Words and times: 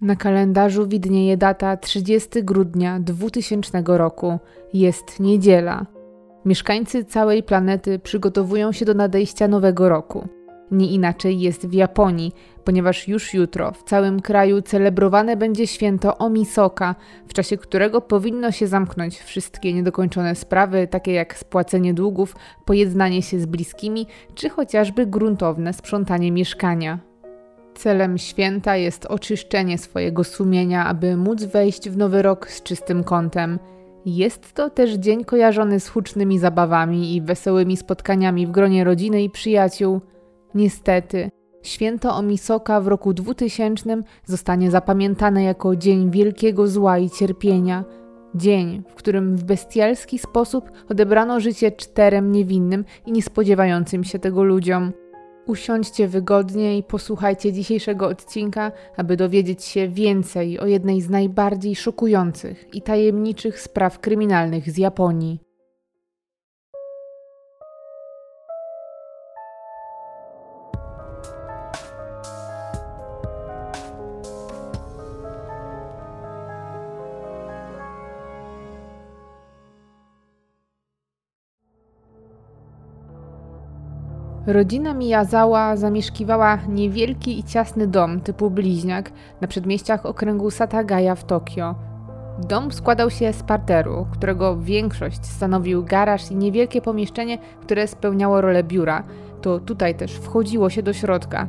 Na 0.00 0.16
kalendarzu 0.16 0.86
widnieje 0.86 1.36
data 1.36 1.76
30 1.76 2.28
grudnia 2.44 3.00
2000 3.00 3.82
roku. 3.86 4.38
Jest 4.74 5.20
niedziela. 5.20 5.86
Mieszkańcy 6.44 7.04
całej 7.04 7.42
planety 7.42 7.98
przygotowują 7.98 8.72
się 8.72 8.84
do 8.84 8.94
nadejścia 8.94 9.48
nowego 9.48 9.88
roku. 9.88 10.28
Nie 10.70 10.90
inaczej 10.90 11.40
jest 11.40 11.66
w 11.66 11.72
Japonii, 11.72 12.32
ponieważ 12.64 13.08
już 13.08 13.34
jutro 13.34 13.72
w 13.72 13.82
całym 13.82 14.20
kraju 14.20 14.62
celebrowane 14.62 15.36
będzie 15.36 15.66
święto 15.66 16.18
Omisoka, 16.18 16.94
w 17.28 17.32
czasie 17.32 17.56
którego 17.56 18.00
powinno 18.00 18.52
się 18.52 18.66
zamknąć 18.66 19.18
wszystkie 19.18 19.72
niedokończone 19.72 20.34
sprawy, 20.34 20.86
takie 20.86 21.12
jak 21.12 21.38
spłacenie 21.38 21.94
długów, 21.94 22.36
pojednanie 22.64 23.22
się 23.22 23.40
z 23.40 23.46
bliskimi, 23.46 24.06
czy 24.34 24.48
chociażby 24.48 25.06
gruntowne 25.06 25.72
sprzątanie 25.72 26.32
mieszkania. 26.32 27.07
Celem 27.78 28.18
święta 28.18 28.76
jest 28.76 29.06
oczyszczenie 29.06 29.78
swojego 29.78 30.24
sumienia, 30.24 30.86
aby 30.86 31.16
móc 31.16 31.44
wejść 31.44 31.90
w 31.90 31.96
nowy 31.96 32.22
rok 32.22 32.50
z 32.50 32.62
czystym 32.62 33.04
kątem. 33.04 33.58
Jest 34.06 34.52
to 34.52 34.70
też 34.70 34.94
dzień 34.94 35.24
kojarzony 35.24 35.80
z 35.80 35.88
hucznymi 35.88 36.38
zabawami 36.38 37.14
i 37.16 37.22
wesołymi 37.22 37.76
spotkaniami 37.76 38.46
w 38.46 38.50
gronie 38.50 38.84
rodziny 38.84 39.22
i 39.22 39.30
przyjaciół. 39.30 40.00
Niestety, 40.54 41.30
święto 41.62 42.16
Omisoka 42.16 42.80
w 42.80 42.88
roku 42.88 43.14
2000 43.14 44.02
zostanie 44.24 44.70
zapamiętane 44.70 45.42
jako 45.42 45.76
dzień 45.76 46.10
wielkiego 46.10 46.66
zła 46.66 46.98
i 46.98 47.10
cierpienia. 47.10 47.84
Dzień, 48.34 48.82
w 48.88 48.94
którym 48.94 49.36
w 49.36 49.44
bestialski 49.44 50.18
sposób 50.18 50.70
odebrano 50.88 51.40
życie 51.40 51.72
czterem 51.72 52.32
niewinnym 52.32 52.84
i 53.06 53.12
niespodziewającym 53.12 54.04
się 54.04 54.18
tego 54.18 54.42
ludziom. 54.44 54.92
Usiądźcie 55.48 56.08
wygodnie 56.08 56.78
i 56.78 56.82
posłuchajcie 56.82 57.52
dzisiejszego 57.52 58.08
odcinka, 58.08 58.72
aby 58.96 59.16
dowiedzieć 59.16 59.64
się 59.64 59.88
więcej 59.88 60.58
o 60.58 60.66
jednej 60.66 61.00
z 61.00 61.10
najbardziej 61.10 61.76
szokujących 61.76 62.74
i 62.74 62.82
tajemniczych 62.82 63.60
spraw 63.60 63.98
kryminalnych 63.98 64.70
z 64.70 64.78
Japonii. 64.78 65.40
Rodzina 84.48 84.94
Miyazawa 84.94 85.76
zamieszkiwała 85.76 86.58
niewielki 86.68 87.38
i 87.38 87.44
ciasny 87.44 87.86
dom 87.86 88.20
typu 88.20 88.50
bliźniak 88.50 89.12
na 89.40 89.48
przedmieściach 89.48 90.06
okręgu 90.06 90.50
Satagaya 90.50 91.14
w 91.14 91.24
Tokio. 91.24 91.74
Dom 92.48 92.72
składał 92.72 93.10
się 93.10 93.32
z 93.32 93.42
parteru, 93.42 94.06
którego 94.12 94.56
większość 94.56 95.26
stanowił 95.26 95.84
garaż 95.84 96.30
i 96.30 96.36
niewielkie 96.36 96.80
pomieszczenie, 96.80 97.38
które 97.60 97.86
spełniało 97.86 98.40
rolę 98.40 98.64
biura. 98.64 99.02
To 99.42 99.60
tutaj 99.60 99.94
też 99.94 100.12
wchodziło 100.12 100.70
się 100.70 100.82
do 100.82 100.92
środka. 100.92 101.46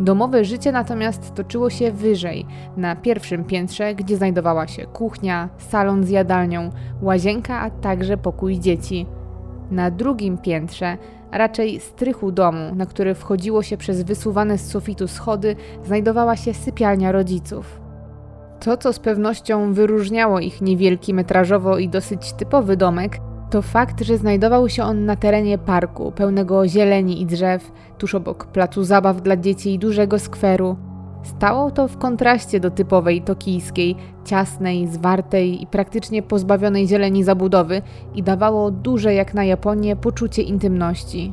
Domowe 0.00 0.44
życie 0.44 0.72
natomiast 0.72 1.34
toczyło 1.34 1.70
się 1.70 1.92
wyżej, 1.92 2.46
na 2.76 2.96
pierwszym 2.96 3.44
piętrze, 3.44 3.94
gdzie 3.94 4.16
znajdowała 4.16 4.66
się 4.66 4.86
kuchnia, 4.86 5.48
salon 5.58 6.04
z 6.04 6.10
jadalnią, 6.10 6.70
łazienka, 7.02 7.60
a 7.60 7.70
także 7.70 8.16
pokój 8.16 8.58
dzieci. 8.58 9.06
Na 9.70 9.90
drugim 9.90 10.38
piętrze 10.38 10.96
raczej 11.32 11.80
strychu 11.80 12.32
domu, 12.32 12.74
na 12.74 12.86
który 12.86 13.14
wchodziło 13.14 13.62
się 13.62 13.76
przez 13.76 14.02
wysuwane 14.02 14.58
z 14.58 14.70
sufitu 14.70 15.08
schody, 15.08 15.56
znajdowała 15.84 16.36
się 16.36 16.54
sypialnia 16.54 17.12
rodziców. 17.12 17.80
To, 18.60 18.76
co 18.76 18.92
z 18.92 18.98
pewnością 18.98 19.72
wyróżniało 19.72 20.40
ich 20.40 20.60
niewielki 20.60 21.14
metrażowo 21.14 21.78
i 21.78 21.88
dosyć 21.88 22.32
typowy 22.32 22.76
domek, 22.76 23.18
to 23.50 23.62
fakt, 23.62 24.00
że 24.02 24.18
znajdował 24.18 24.68
się 24.68 24.84
on 24.84 25.04
na 25.04 25.16
terenie 25.16 25.58
parku, 25.58 26.12
pełnego 26.12 26.68
zieleni 26.68 27.22
i 27.22 27.26
drzew, 27.26 27.72
tuż 27.98 28.14
obok 28.14 28.46
placu 28.46 28.84
zabaw 28.84 29.22
dla 29.22 29.36
dzieci 29.36 29.74
i 29.74 29.78
dużego 29.78 30.18
skweru. 30.18 30.76
Stało 31.26 31.70
to 31.70 31.88
w 31.88 31.98
kontraście 31.98 32.60
do 32.60 32.70
typowej 32.70 33.22
tokijskiej, 33.22 33.96
ciasnej, 34.24 34.86
zwartej 34.86 35.62
i 35.62 35.66
praktycznie 35.66 36.22
pozbawionej 36.22 36.88
zieleni 36.88 37.24
zabudowy 37.24 37.82
i 38.14 38.22
dawało 38.22 38.70
duże 38.70 39.14
jak 39.14 39.34
na 39.34 39.44
Japonię 39.44 39.96
poczucie 39.96 40.42
intymności. 40.42 41.32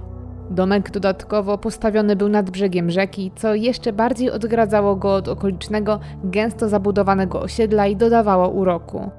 Domek 0.50 0.92
dodatkowo 0.92 1.58
postawiony 1.58 2.16
był 2.16 2.30
nad 2.30 2.50
brzegiem 2.50 2.92
rzeki, 2.92 3.32
co 3.36 3.56
jeszcze 3.56 3.94
bardziej 3.94 4.32
odgradzało 4.32 4.96
go 4.96 5.14
od 5.14 5.28
okolicznego, 5.28 6.00
gęsto 6.24 6.70
zabudowanego 6.70 7.42
osiedla 7.42 7.88
i 7.88 7.96
dodawało 7.96 8.50
uroku. 8.50 9.10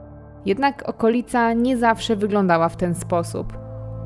Jednak 0.47 0.89
okolica 0.89 1.53
nie 1.53 1.77
zawsze 1.77 2.17
wyglądała 2.17 2.69
w 2.69 2.77
ten 2.77 2.95
sposób. 2.95 3.64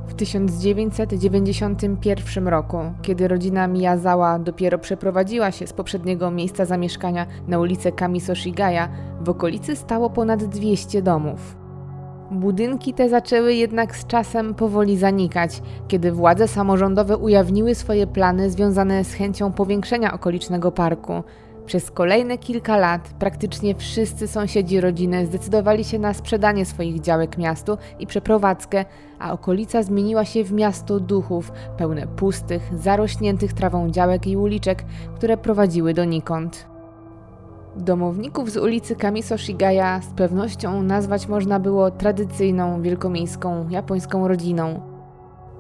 W 0.09 0.15
1991 0.15 2.49
roku, 2.49 2.79
kiedy 3.03 3.29
rodzina 3.29 3.67
Miyazawa 3.67 4.39
dopiero 4.39 4.79
przeprowadziła 4.79 5.51
się 5.51 5.67
z 5.67 5.73
poprzedniego 5.73 6.31
miejsca 6.31 6.65
zamieszkania 6.65 7.27
na 7.49 7.59
ulicę 7.59 7.93
Kamiso 7.93 8.35
Shigaya, 8.35 8.89
w 9.21 9.29
okolicy 9.29 9.77
stało 9.77 10.11
ponad 10.11 10.45
200 10.45 11.03
domów. 11.03 11.57
Budynki 12.31 12.95
te 12.95 13.09
zaczęły 13.09 13.55
jednak 13.55 13.97
z 13.97 14.07
czasem 14.07 14.55
powoli 14.55 14.97
zanikać, 14.97 15.63
kiedy 15.89 16.13
władze 16.13 16.49
samorządowe 16.49 17.17
ujawniły 17.17 17.75
swoje 17.75 18.07
plany 18.07 18.51
związane 18.51 19.05
z 19.05 19.13
chęcią 19.13 19.53
powiększenia 19.53 20.13
okolicznego 20.13 20.73
parku– 20.73 21.23
przez 21.69 21.91
kolejne 21.91 22.39
kilka 22.39 22.77
lat 22.77 23.11
praktycznie 23.19 23.75
wszyscy 23.75 24.29
sąsiedzi 24.29 24.81
rodziny 24.81 25.27
zdecydowali 25.27 25.85
się 25.85 25.99
na 25.99 26.15
sprzedanie 26.15 26.65
swoich 26.65 27.01
działek 27.01 27.39
miastu 27.39 27.79
i 27.99 28.07
przeprowadzkę, 28.07 28.85
a 29.19 29.33
okolica 29.33 29.83
zmieniła 29.83 30.25
się 30.25 30.45
w 30.45 30.53
miasto 30.53 31.01
duchów, 31.01 31.53
pełne 31.77 32.07
pustych, 32.07 32.71
zarośniętych 32.75 33.53
trawą 33.53 33.91
działek 33.91 34.27
i 34.27 34.37
uliczek, 34.37 34.85
które 35.17 35.37
prowadziły 35.37 35.95
donikąd. 35.95 36.67
Domowników 37.77 38.51
z 38.51 38.57
ulicy 38.57 38.97
Kamiso 38.97 39.39
Shigaya 39.39 40.01
z 40.03 40.15
pewnością 40.15 40.83
nazwać 40.83 41.29
można 41.29 41.61
było 41.61 41.91
tradycyjną 41.91 42.83
wielkomiejską 42.83 43.69
japońską 43.69 44.29
rodziną. 44.29 44.81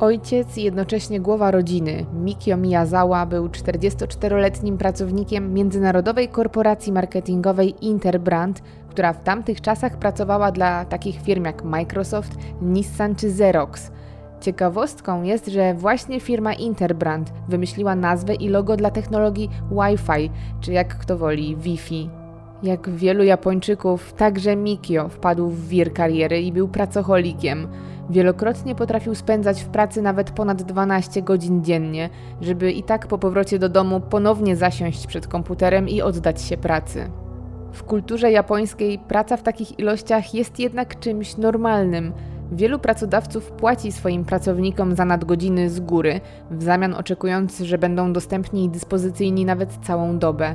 Ojciec 0.00 0.56
jednocześnie 0.56 1.20
głowa 1.20 1.50
rodziny, 1.50 2.06
Mikio 2.14 2.56
Miyazawa, 2.56 3.26
był 3.26 3.48
44-letnim 3.48 4.76
pracownikiem 4.76 5.54
międzynarodowej 5.54 6.28
korporacji 6.28 6.92
marketingowej 6.92 7.74
Interbrand, 7.86 8.62
która 8.88 9.12
w 9.12 9.22
tamtych 9.22 9.60
czasach 9.60 9.96
pracowała 9.96 10.52
dla 10.52 10.84
takich 10.84 11.22
firm 11.22 11.44
jak 11.44 11.64
Microsoft, 11.64 12.36
Nissan 12.62 13.14
czy 13.14 13.26
Xerox. 13.26 13.90
Ciekawostką 14.40 15.22
jest, 15.22 15.46
że 15.46 15.74
właśnie 15.74 16.20
firma 16.20 16.54
Interbrand 16.54 17.32
wymyśliła 17.48 17.94
nazwę 17.94 18.34
i 18.34 18.48
logo 18.48 18.76
dla 18.76 18.90
technologii 18.90 19.50
Wi-Fi, 19.70 20.30
czy 20.60 20.72
jak 20.72 20.98
kto 20.98 21.18
woli, 21.18 21.56
Wi-Fi. 21.56 22.10
Jak 22.62 22.90
wielu 22.90 23.24
Japończyków, 23.24 24.12
także 24.12 24.56
Mikio 24.56 25.08
wpadł 25.08 25.48
w 25.48 25.68
wir 25.68 25.92
kariery 25.92 26.40
i 26.40 26.52
był 26.52 26.68
pracocholikiem. 26.68 27.68
Wielokrotnie 28.10 28.74
potrafił 28.74 29.14
spędzać 29.14 29.62
w 29.62 29.68
pracy 29.68 30.02
nawet 30.02 30.30
ponad 30.30 30.62
12 30.62 31.22
godzin 31.22 31.64
dziennie, 31.64 32.10
żeby 32.40 32.72
i 32.72 32.82
tak 32.82 33.06
po 33.06 33.18
powrocie 33.18 33.58
do 33.58 33.68
domu 33.68 34.00
ponownie 34.00 34.56
zasiąść 34.56 35.06
przed 35.06 35.26
komputerem 35.26 35.88
i 35.88 36.02
oddać 36.02 36.42
się 36.42 36.56
pracy. 36.56 37.10
W 37.72 37.82
kulturze 37.82 38.30
japońskiej 38.30 38.98
praca 38.98 39.36
w 39.36 39.42
takich 39.42 39.78
ilościach 39.78 40.34
jest 40.34 40.58
jednak 40.58 40.98
czymś 40.98 41.36
normalnym. 41.36 42.12
Wielu 42.52 42.78
pracodawców 42.78 43.50
płaci 43.50 43.92
swoim 43.92 44.24
pracownikom 44.24 44.94
za 44.94 45.04
nadgodziny 45.04 45.70
z 45.70 45.80
góry, 45.80 46.20
w 46.50 46.62
zamian 46.62 46.94
oczekując, 46.94 47.58
że 47.58 47.78
będą 47.78 48.12
dostępni 48.12 48.64
i 48.64 48.68
dyspozycyjni 48.68 49.44
nawet 49.44 49.78
całą 49.82 50.18
dobę. 50.18 50.54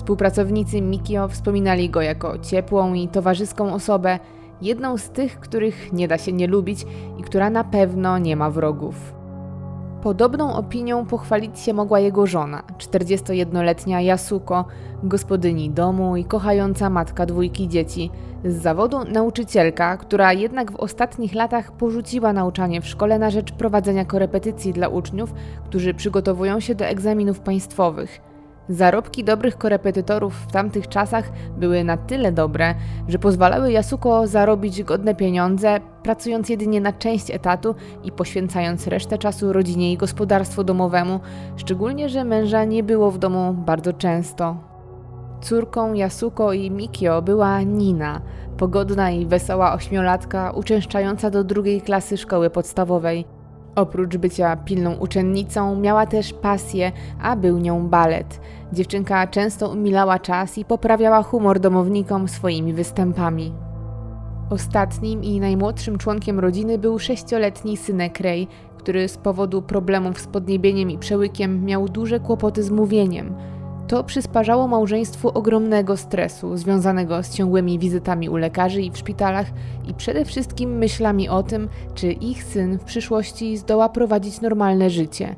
Współpracownicy 0.00 0.80
Mikio 0.80 1.28
wspominali 1.28 1.90
go 1.90 2.02
jako 2.02 2.38
ciepłą 2.38 2.94
i 2.94 3.08
towarzyską 3.08 3.74
osobę, 3.74 4.18
jedną 4.62 4.98
z 4.98 5.10
tych, 5.10 5.40
których 5.40 5.92
nie 5.92 6.08
da 6.08 6.18
się 6.18 6.32
nie 6.32 6.46
lubić 6.46 6.86
i 7.18 7.22
która 7.22 7.50
na 7.50 7.64
pewno 7.64 8.18
nie 8.18 8.36
ma 8.36 8.50
wrogów. 8.50 9.14
Podobną 10.02 10.54
opinią 10.54 11.06
pochwalić 11.06 11.58
się 11.58 11.72
mogła 11.72 12.00
jego 12.00 12.26
żona, 12.26 12.62
41-letnia 12.78 14.00
Yasuko, 14.00 14.64
gospodyni 15.02 15.70
domu 15.70 16.16
i 16.16 16.24
kochająca 16.24 16.90
matka 16.90 17.26
dwójki 17.26 17.68
dzieci, 17.68 18.10
z 18.44 18.62
zawodu 18.62 19.04
nauczycielka, 19.04 19.96
która 19.96 20.32
jednak 20.32 20.72
w 20.72 20.76
ostatnich 20.76 21.34
latach 21.34 21.72
porzuciła 21.72 22.32
nauczanie 22.32 22.80
w 22.80 22.86
szkole 22.86 23.18
na 23.18 23.30
rzecz 23.30 23.52
prowadzenia 23.52 24.04
korepetycji 24.04 24.72
dla 24.72 24.88
uczniów, 24.88 25.34
którzy 25.64 25.94
przygotowują 25.94 26.60
się 26.60 26.74
do 26.74 26.84
egzaminów 26.84 27.40
państwowych– 27.40 28.20
Zarobki 28.70 29.24
dobrych 29.24 29.58
korepetytorów 29.58 30.34
w 30.34 30.52
tamtych 30.52 30.88
czasach 30.88 31.32
były 31.58 31.84
na 31.84 31.96
tyle 31.96 32.32
dobre, 32.32 32.74
że 33.08 33.18
pozwalały 33.18 33.72
Yasuko 33.72 34.26
zarobić 34.26 34.82
godne 34.82 35.14
pieniądze, 35.14 35.80
pracując 36.02 36.48
jedynie 36.48 36.80
na 36.80 36.92
część 36.92 37.30
etatu 37.30 37.74
i 38.04 38.12
poświęcając 38.12 38.86
resztę 38.86 39.18
czasu 39.18 39.52
rodzinie 39.52 39.92
i 39.92 39.96
gospodarstwu 39.96 40.64
domowemu, 40.64 41.20
szczególnie, 41.56 42.08
że 42.08 42.24
męża 42.24 42.64
nie 42.64 42.82
było 42.82 43.10
w 43.10 43.18
domu 43.18 43.54
bardzo 43.54 43.92
często. 43.92 44.56
Córką 45.40 45.94
Yasuko 45.94 46.52
i 46.52 46.70
Mikio 46.70 47.22
była 47.22 47.62
Nina, 47.62 48.20
pogodna 48.56 49.10
i 49.10 49.26
wesoła 49.26 49.72
ośmiolatka, 49.72 50.50
uczęszczająca 50.50 51.30
do 51.30 51.44
drugiej 51.44 51.82
klasy 51.82 52.16
szkoły 52.16 52.50
podstawowej. 52.50 53.24
Oprócz 53.74 54.16
bycia 54.16 54.56
pilną 54.56 54.94
uczennicą, 54.94 55.76
miała 55.76 56.06
też 56.06 56.32
pasję, 56.32 56.92
a 57.22 57.36
był 57.36 57.58
nią 57.58 57.88
balet. 57.88 58.40
Dziewczynka 58.72 59.26
często 59.26 59.68
umilała 59.68 60.18
czas 60.18 60.58
i 60.58 60.64
poprawiała 60.64 61.22
humor 61.22 61.60
domownikom 61.60 62.28
swoimi 62.28 62.72
występami. 62.72 63.52
Ostatnim 64.50 65.24
i 65.24 65.40
najmłodszym 65.40 65.98
członkiem 65.98 66.38
rodziny 66.38 66.78
był 66.78 66.98
sześcioletni 66.98 67.76
synek 67.76 68.20
Ray, 68.20 68.46
który 68.78 69.08
z 69.08 69.18
powodu 69.18 69.62
problemów 69.62 70.20
z 70.20 70.26
podniebieniem 70.26 70.90
i 70.90 70.98
przełykiem 70.98 71.64
miał 71.64 71.88
duże 71.88 72.20
kłopoty 72.20 72.62
z 72.62 72.70
mówieniem. 72.70 73.34
To 73.88 74.04
przysparzało 74.04 74.68
małżeństwu 74.68 75.28
ogromnego 75.28 75.96
stresu 75.96 76.56
związanego 76.56 77.22
z 77.22 77.34
ciągłymi 77.34 77.78
wizytami 77.78 78.28
u 78.28 78.36
lekarzy 78.36 78.82
i 78.82 78.90
w 78.90 78.98
szpitalach 78.98 79.46
i 79.88 79.94
przede 79.94 80.24
wszystkim 80.24 80.78
myślami 80.78 81.28
o 81.28 81.42
tym, 81.42 81.68
czy 81.94 82.12
ich 82.12 82.44
syn 82.44 82.78
w 82.78 82.84
przyszłości 82.84 83.56
zdoła 83.56 83.88
prowadzić 83.88 84.40
normalne 84.40 84.90
życie. 84.90 85.36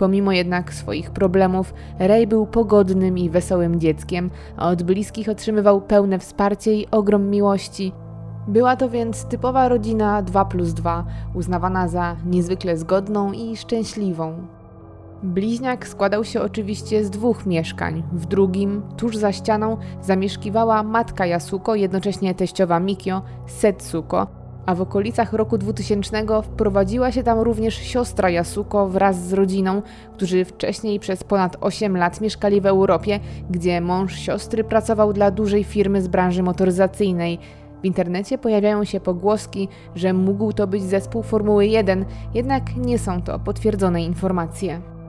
Pomimo 0.00 0.32
jednak 0.32 0.74
swoich 0.74 1.10
problemów, 1.10 1.74
Ray 1.98 2.26
był 2.26 2.46
pogodnym 2.46 3.18
i 3.18 3.30
wesołym 3.30 3.80
dzieckiem, 3.80 4.30
a 4.56 4.68
od 4.68 4.82
bliskich 4.82 5.28
otrzymywał 5.28 5.80
pełne 5.80 6.18
wsparcie 6.18 6.74
i 6.74 6.90
ogrom 6.90 7.30
miłości. 7.30 7.92
Była 8.48 8.76
to 8.76 8.88
więc 8.88 9.24
typowa 9.24 9.68
rodzina 9.68 10.22
2 10.22 10.44
plus 10.44 10.72
2, 10.72 11.04
uznawana 11.34 11.88
za 11.88 12.16
niezwykle 12.26 12.76
zgodną 12.76 13.32
i 13.32 13.56
szczęśliwą. 13.56 14.46
Bliźniak 15.22 15.88
składał 15.88 16.24
się 16.24 16.42
oczywiście 16.42 17.04
z 17.04 17.10
dwóch 17.10 17.46
mieszkań. 17.46 18.02
W 18.12 18.26
drugim, 18.26 18.82
tuż 18.96 19.16
za 19.16 19.32
ścianą, 19.32 19.76
zamieszkiwała 20.02 20.82
matka 20.82 21.26
Yasuko, 21.26 21.74
jednocześnie 21.74 22.34
teściowa 22.34 22.80
Mikio, 22.80 23.22
Setsuko, 23.46 24.26
a 24.66 24.74
w 24.74 24.80
okolicach 24.80 25.32
roku 25.32 25.58
2000 25.58 26.26
wprowadziła 26.42 27.12
się 27.12 27.22
tam 27.22 27.38
również 27.38 27.74
siostra 27.74 28.30
Yasuko 28.30 28.88
wraz 28.88 29.28
z 29.28 29.32
rodziną, 29.32 29.82
którzy 30.14 30.44
wcześniej 30.44 31.00
przez 31.00 31.24
ponad 31.24 31.56
8 31.60 31.96
lat 31.96 32.20
mieszkali 32.20 32.60
w 32.60 32.66
Europie, 32.66 33.20
gdzie 33.50 33.80
mąż 33.80 34.14
siostry 34.18 34.64
pracował 34.64 35.12
dla 35.12 35.30
dużej 35.30 35.64
firmy 35.64 36.02
z 36.02 36.08
branży 36.08 36.42
motoryzacyjnej. 36.42 37.38
W 37.82 37.84
internecie 37.84 38.38
pojawiają 38.38 38.84
się 38.84 39.00
pogłoski, 39.00 39.68
że 39.94 40.12
mógł 40.12 40.52
to 40.52 40.66
być 40.66 40.82
zespół 40.82 41.22
Formuły 41.22 41.66
1, 41.66 42.04
jednak 42.34 42.76
nie 42.76 42.98
są 42.98 43.22
to 43.22 43.38
potwierdzone 43.38 44.02
informacje. 44.02 44.99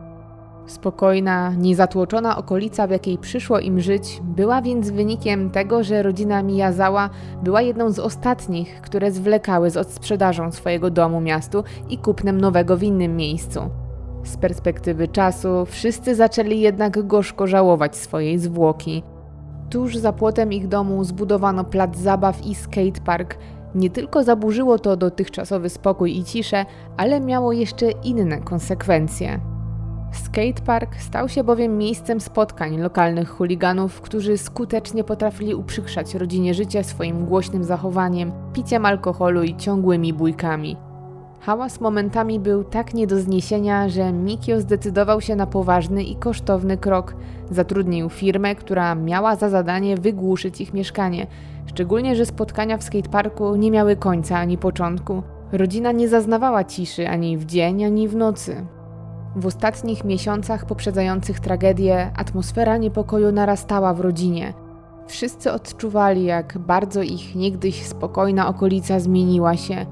Spokojna, 0.72 1.54
niezatłoczona 1.58 2.38
okolica, 2.38 2.88
w 2.88 2.92
jakiej 2.92 3.18
przyszło 3.18 3.60
im 3.60 3.80
żyć, 3.80 4.22
była 4.24 4.62
więc 4.62 4.90
wynikiem 4.90 5.50
tego, 5.50 5.84
że 5.84 6.04
rodzina 6.04 6.44
Miyazawa 6.44 7.10
była 7.44 7.62
jedną 7.62 7.90
z 7.90 8.00
ostatnich, 8.00 8.82
które 8.82 9.12
zwlekały 9.12 9.70
z 9.70 9.78
odsprzedażą 9.78 10.52
swojego 10.52 10.90
domu 10.90 11.22
miastu 11.22 11.64
i 11.90 11.98
kupnem 11.98 12.42
nowego 12.42 12.78
w 12.78 12.84
innym 12.84 13.16
miejscu. 13.16 13.60
Z 14.24 14.38
perspektywy 14.38 15.08
czasu 15.08 15.66
wszyscy 15.66 16.16
zaczęli 16.16 16.60
jednak 16.60 17.08
gorzko 17.08 17.48
żałować 17.48 17.96
swojej 17.96 18.40
zwłoki. 18.40 19.04
Tuż 19.70 19.98
za 19.98 20.14
płotem 20.14 20.54
ich 20.54 20.68
domu 20.68 21.04
zbudowano 21.04 21.64
plac 21.64 21.98
zabaw 21.98 22.46
i 22.46 22.56
skatepark. 22.56 23.38
Nie 23.76 23.90
tylko 23.90 24.24
zaburzyło 24.24 24.80
to 24.80 24.98
dotychczasowy 24.98 25.70
spokój 25.70 26.18
i 26.18 26.24
ciszę, 26.24 26.66
ale 26.98 27.20
miało 27.20 27.52
jeszcze 27.52 27.92
inne 27.92 28.38
konsekwencje. 28.42 29.61
Skatepark 30.12 30.96
stał 30.96 31.30
się 31.30 31.44
bowiem 31.44 31.78
miejscem 31.78 32.22
spotkań 32.22 32.78
lokalnych 32.78 33.30
chuliganów, 33.30 34.02
którzy 34.02 34.38
skutecznie 34.38 35.04
potrafili 35.04 35.56
uprzykrzać 35.56 36.16
rodzinie 36.16 36.54
życie 36.54 36.84
swoim 36.84 37.26
głośnym 37.26 37.64
zachowaniem, 37.64 38.32
piciem 38.54 38.86
alkoholu 38.86 39.44
i 39.44 39.56
ciągłymi 39.56 40.14
bójkami. 40.14 40.78
Hałas 41.40 41.82
momentami 41.82 42.40
był 42.40 42.64
tak 42.64 42.94
nie 42.94 43.08
do 43.08 43.20
zniesienia, 43.20 43.90
że 43.90 44.14
Mikio 44.14 44.62
zdecydował 44.62 45.22
się 45.22 45.36
na 45.36 45.48
poważny 45.48 46.04
i 46.04 46.16
kosztowny 46.16 46.78
krok. 46.78 47.16
Zatrudnił 47.52 48.10
firmę, 48.10 48.56
która 48.56 48.96
miała 48.96 49.36
za 49.36 49.50
zadanie 49.50 49.98
wygłuszyć 49.98 50.62
ich 50.62 50.74
mieszkanie. 50.74 51.28
Szczególnie, 51.66 52.16
że 52.16 52.26
spotkania 52.26 52.78
w 52.78 52.84
skateparku 52.84 53.56
nie 53.56 53.72
miały 53.72 53.96
końca 53.96 54.38
ani 54.38 54.58
początku. 54.58 55.24
Rodzina 55.52 55.92
nie 55.92 56.10
zaznawała 56.10 56.64
ciszy 56.64 57.08
ani 57.08 57.38
w 57.38 57.46
dzień, 57.46 57.84
ani 57.86 58.08
w 58.08 58.16
nocy. 58.16 58.66
W 59.36 59.46
ostatnich 59.46 60.04
miesiącach 60.04 60.66
poprzedzających 60.66 61.40
tragedię 61.40 62.12
atmosfera 62.16 62.78
niepokoju 62.78 63.32
narastała 63.32 63.94
w 63.94 64.00
rodzinie. 64.00 64.54
Wszyscy 65.08 65.52
odczuwali, 65.52 66.24
jak 66.24 66.58
bardzo 66.58 67.02
ich 67.02 67.36
niegdyś 67.36 67.86
spokojna 67.86 68.48
okolica 68.48 69.00
zmieniła 69.00 69.58
się. 69.58 69.86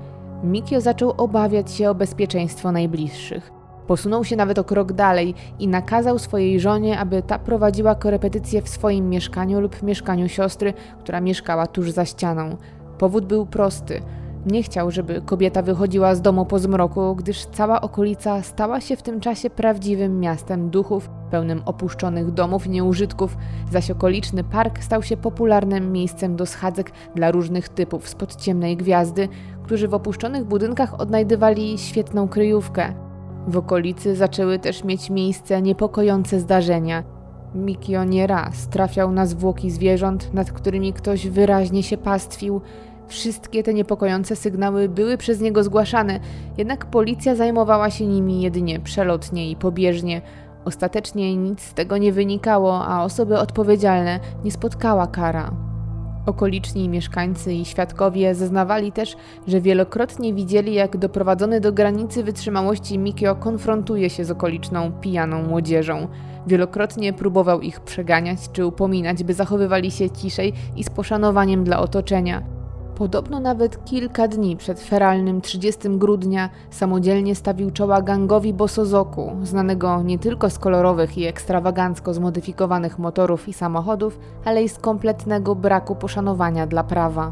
Mikio 0.44 0.82
zaczął 0.82 1.14
obawiać 1.18 1.72
się 1.72 1.90
o 1.90 1.96
bezpieczeństwo 1.96 2.72
najbliższych. 2.72 3.52
Posunął 3.88 4.24
się 4.24 4.36
nawet 4.36 4.60
o 4.60 4.64
krok 4.64 4.94
dalej 4.94 5.36
i 5.60 5.68
nakazał 5.68 6.20
swojej 6.20 6.60
żonie, 6.60 7.00
aby 7.00 7.22
ta 7.22 7.40
prowadziła 7.40 7.96
korepetycje 7.96 8.62
w 8.62 8.70
swoim 8.70 9.10
mieszkaniu 9.10 9.62
lub 9.62 9.84
mieszkaniu 9.84 10.30
siostry, 10.30 10.74
która 11.00 11.22
mieszkała 11.22 11.68
tuż 11.68 11.92
za 11.92 12.06
ścianą. 12.06 12.58
Powód 12.98 13.26
był 13.26 13.46
prosty– 13.46 14.02
nie 14.46 14.64
chciał, 14.64 14.92
żeby 14.92 15.22
kobieta 15.22 15.62
wychodziła 15.62 16.16
z 16.16 16.22
domu 16.22 16.46
po 16.46 16.60
zmroku, 16.60 17.16
gdyż 17.16 17.46
cała 17.46 17.82
okolica 17.82 18.42
stała 18.42 18.82
się 18.82 18.96
w 18.96 19.02
tym 19.02 19.20
czasie 19.20 19.50
prawdziwym 19.50 20.20
miastem 20.20 20.70
duchów, 20.70 21.10
pełnym 21.32 21.62
opuszczonych 21.66 22.32
domów 22.32 22.68
i 22.68 22.70
nieużytków, 22.70 23.38
zaś 23.72 23.92
okoliczny 23.92 24.44
park 24.44 24.84
stał 24.84 25.04
się 25.04 25.18
popularnym 25.18 25.92
miejscem 25.92 26.36
do 26.36 26.46
schadzek 26.46 26.92
dla 27.16 27.32
różnych 27.32 27.70
typów 27.70 28.10
spod 28.10 28.36
ciemnej 28.36 28.78
gwiazdy, 28.78 29.28
którzy 29.64 29.88
w 29.88 29.94
opuszczonych 29.94 30.46
budynkach 30.46 31.00
odnajdywali 31.00 31.78
świetną 31.78 32.28
kryjówkę. 32.28 32.94
W 33.48 33.58
okolicy 33.58 34.16
zaczęły 34.16 34.60
też 34.60 34.84
mieć 34.84 35.10
miejsce 35.10 35.62
niepokojące 35.62 36.40
zdarzenia. 36.40 37.04
Mikio 37.56 38.04
nie 38.04 38.28
raz 38.28 38.68
trafiał 38.68 39.12
na 39.12 39.26
zwłoki 39.26 39.72
zwierząt, 39.72 40.34
nad 40.34 40.52
którymi 40.52 40.94
ktoś 40.94 41.28
wyraźnie 41.28 41.84
się 41.84 41.98
pastwił, 41.98 42.62
Wszystkie 43.10 43.64
te 43.64 43.74
niepokojące 43.74 44.36
sygnały 44.36 44.90
były 44.90 45.18
przez 45.18 45.42
niego 45.42 45.64
zgłaszane, 45.64 46.20
jednak 46.58 46.86
policja 46.86 47.36
zajmowała 47.36 47.90
się 47.90 48.08
nimi 48.08 48.42
jedynie 48.42 48.80
przelotnie 48.80 49.52
i 49.52 49.56
pobieżnie. 49.56 50.22
Ostatecznie 50.66 51.36
nic 51.36 51.62
z 51.62 51.74
tego 51.74 51.98
nie 51.98 52.14
wynikało, 52.14 52.86
a 52.86 53.04
osoby 53.04 53.40
odpowiedzialne 53.40 54.20
nie 54.44 54.52
spotkała 54.52 55.08
kara. 55.08 55.52
Okoliczni 56.26 56.90
mieszkańcy 56.90 57.54
i 57.54 57.66
świadkowie 57.66 58.36
zeznawali 58.36 58.92
też, 58.92 59.16
że 59.48 59.62
wielokrotnie 59.62 60.34
widzieli, 60.34 60.74
jak 60.74 60.98
doprowadzony 60.98 61.62
do 61.62 61.72
granicy 61.72 62.24
wytrzymałości 62.24 63.00
Mikio 63.00 63.36
konfrontuje 63.36 64.10
się 64.10 64.26
z 64.26 64.32
okoliczną 64.32 64.92
pijaną 64.92 65.44
młodzieżą. 65.44 66.08
Wielokrotnie 66.48 67.14
próbował 67.14 67.62
ich 67.62 67.80
przeganiać 67.80 68.40
czy 68.54 68.66
upominać, 68.66 69.24
by 69.24 69.34
zachowywali 69.34 69.92
się 69.92 70.10
ciszej 70.10 70.54
i 70.76 70.84
z 70.84 70.90
poszanowaniem 70.90 71.64
dla 71.64 71.80
otoczenia. 71.80 72.59
Podobno 73.00 73.40
nawet 73.40 73.86
kilka 73.86 74.28
dni 74.28 74.58
przed 74.58 74.80
feralnym 74.80 75.42
30 75.42 75.90
grudnia 75.90 76.50
samodzielnie 76.70 77.36
stawił 77.36 77.72
czoła 77.72 78.02
gangowi 78.02 78.54
Bosozoku, 78.54 79.32
znanego 79.44 80.04
nie 80.04 80.20
tylko 80.20 80.50
z 80.50 80.60
kolorowych 80.60 81.18
i 81.18 81.26
ekstrawagancko 81.26 82.14
zmodyfikowanych 82.14 83.00
motorów 83.00 83.48
i 83.48 83.54
samochodów, 83.54 84.20
ale 84.46 84.64
i 84.64 84.70
z 84.70 84.78
kompletnego 84.78 85.56
braku 85.56 85.96
poszanowania 85.96 86.68
dla 86.68 86.84
prawa. 86.84 87.32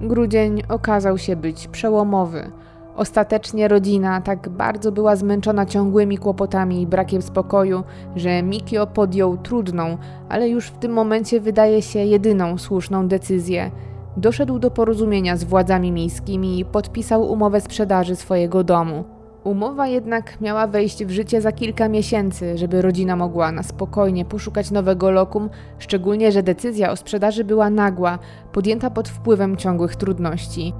Grudzień 0.00 0.62
okazał 0.68 1.18
się 1.18 1.36
być 1.36 1.68
przełomowy. 1.68 2.50
Ostatecznie 2.96 3.68
rodzina 3.68 4.20
tak 4.20 4.48
bardzo 4.48 4.92
była 4.92 5.16
zmęczona 5.16 5.66
ciągłymi 5.66 6.18
kłopotami 6.18 6.82
i 6.82 6.86
brakiem 6.86 7.22
spokoju, 7.22 7.82
że 8.16 8.42
Mikio 8.42 8.86
podjął 8.86 9.36
trudną, 9.36 9.98
ale 10.28 10.48
już 10.48 10.66
w 10.66 10.78
tym 10.78 10.92
momencie 10.92 11.40
wydaje 11.40 11.82
się 11.82 11.98
jedyną 11.98 12.58
słuszną 12.58 13.08
decyzję– 13.08 13.70
doszedł 14.16 14.58
do 14.58 14.70
porozumienia 14.70 15.36
z 15.36 15.44
władzami 15.44 15.92
miejskimi 15.92 16.58
i 16.58 16.64
podpisał 16.64 17.32
umowę 17.32 17.60
sprzedaży 17.60 18.16
swojego 18.16 18.64
domu. 18.64 19.04
Umowa 19.44 19.86
jednak 19.86 20.40
miała 20.40 20.66
wejść 20.66 21.04
w 21.04 21.10
życie 21.10 21.40
za 21.40 21.52
kilka 21.52 21.88
miesięcy, 21.88 22.58
żeby 22.58 22.82
rodzina 22.82 23.16
mogła 23.16 23.52
na 23.52 23.62
spokojnie 23.62 24.24
poszukać 24.24 24.70
nowego 24.70 25.10
lokum, 25.10 25.50
szczególnie 25.78 26.32
że 26.32 26.42
decyzja 26.42 26.90
o 26.90 26.96
sprzedaży 26.96 27.44
była 27.44 27.70
nagła, 27.70 28.18
podjęta 28.52 28.90
pod 28.90 29.08
wpływem 29.08 29.56
ciągłych 29.56 29.96
trudności. 29.96 30.72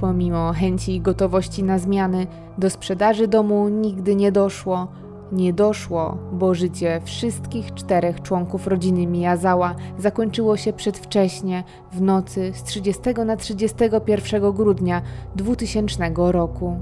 Pomimo 0.00 0.52
chęci 0.52 0.94
i 0.96 1.00
gotowości 1.00 1.64
na 1.64 1.78
zmiany, 1.78 2.26
do 2.58 2.70
sprzedaży 2.70 3.28
domu 3.28 3.68
nigdy 3.68 4.16
nie 4.16 4.32
doszło 4.32 4.88
nie 5.32 5.52
doszło, 5.52 6.18
bo 6.32 6.54
życie 6.54 7.00
wszystkich 7.04 7.74
czterech 7.74 8.22
członków 8.22 8.66
rodziny 8.66 9.06
Miyazała 9.06 9.74
zakończyło 9.98 10.56
się 10.56 10.72
przedwcześnie 10.72 11.64
w 11.92 12.00
nocy 12.00 12.52
z 12.54 12.62
30 12.62 13.02
na 13.26 13.36
31 13.36 14.52
grudnia 14.52 15.02
2000 15.36 16.10
roku. 16.16 16.76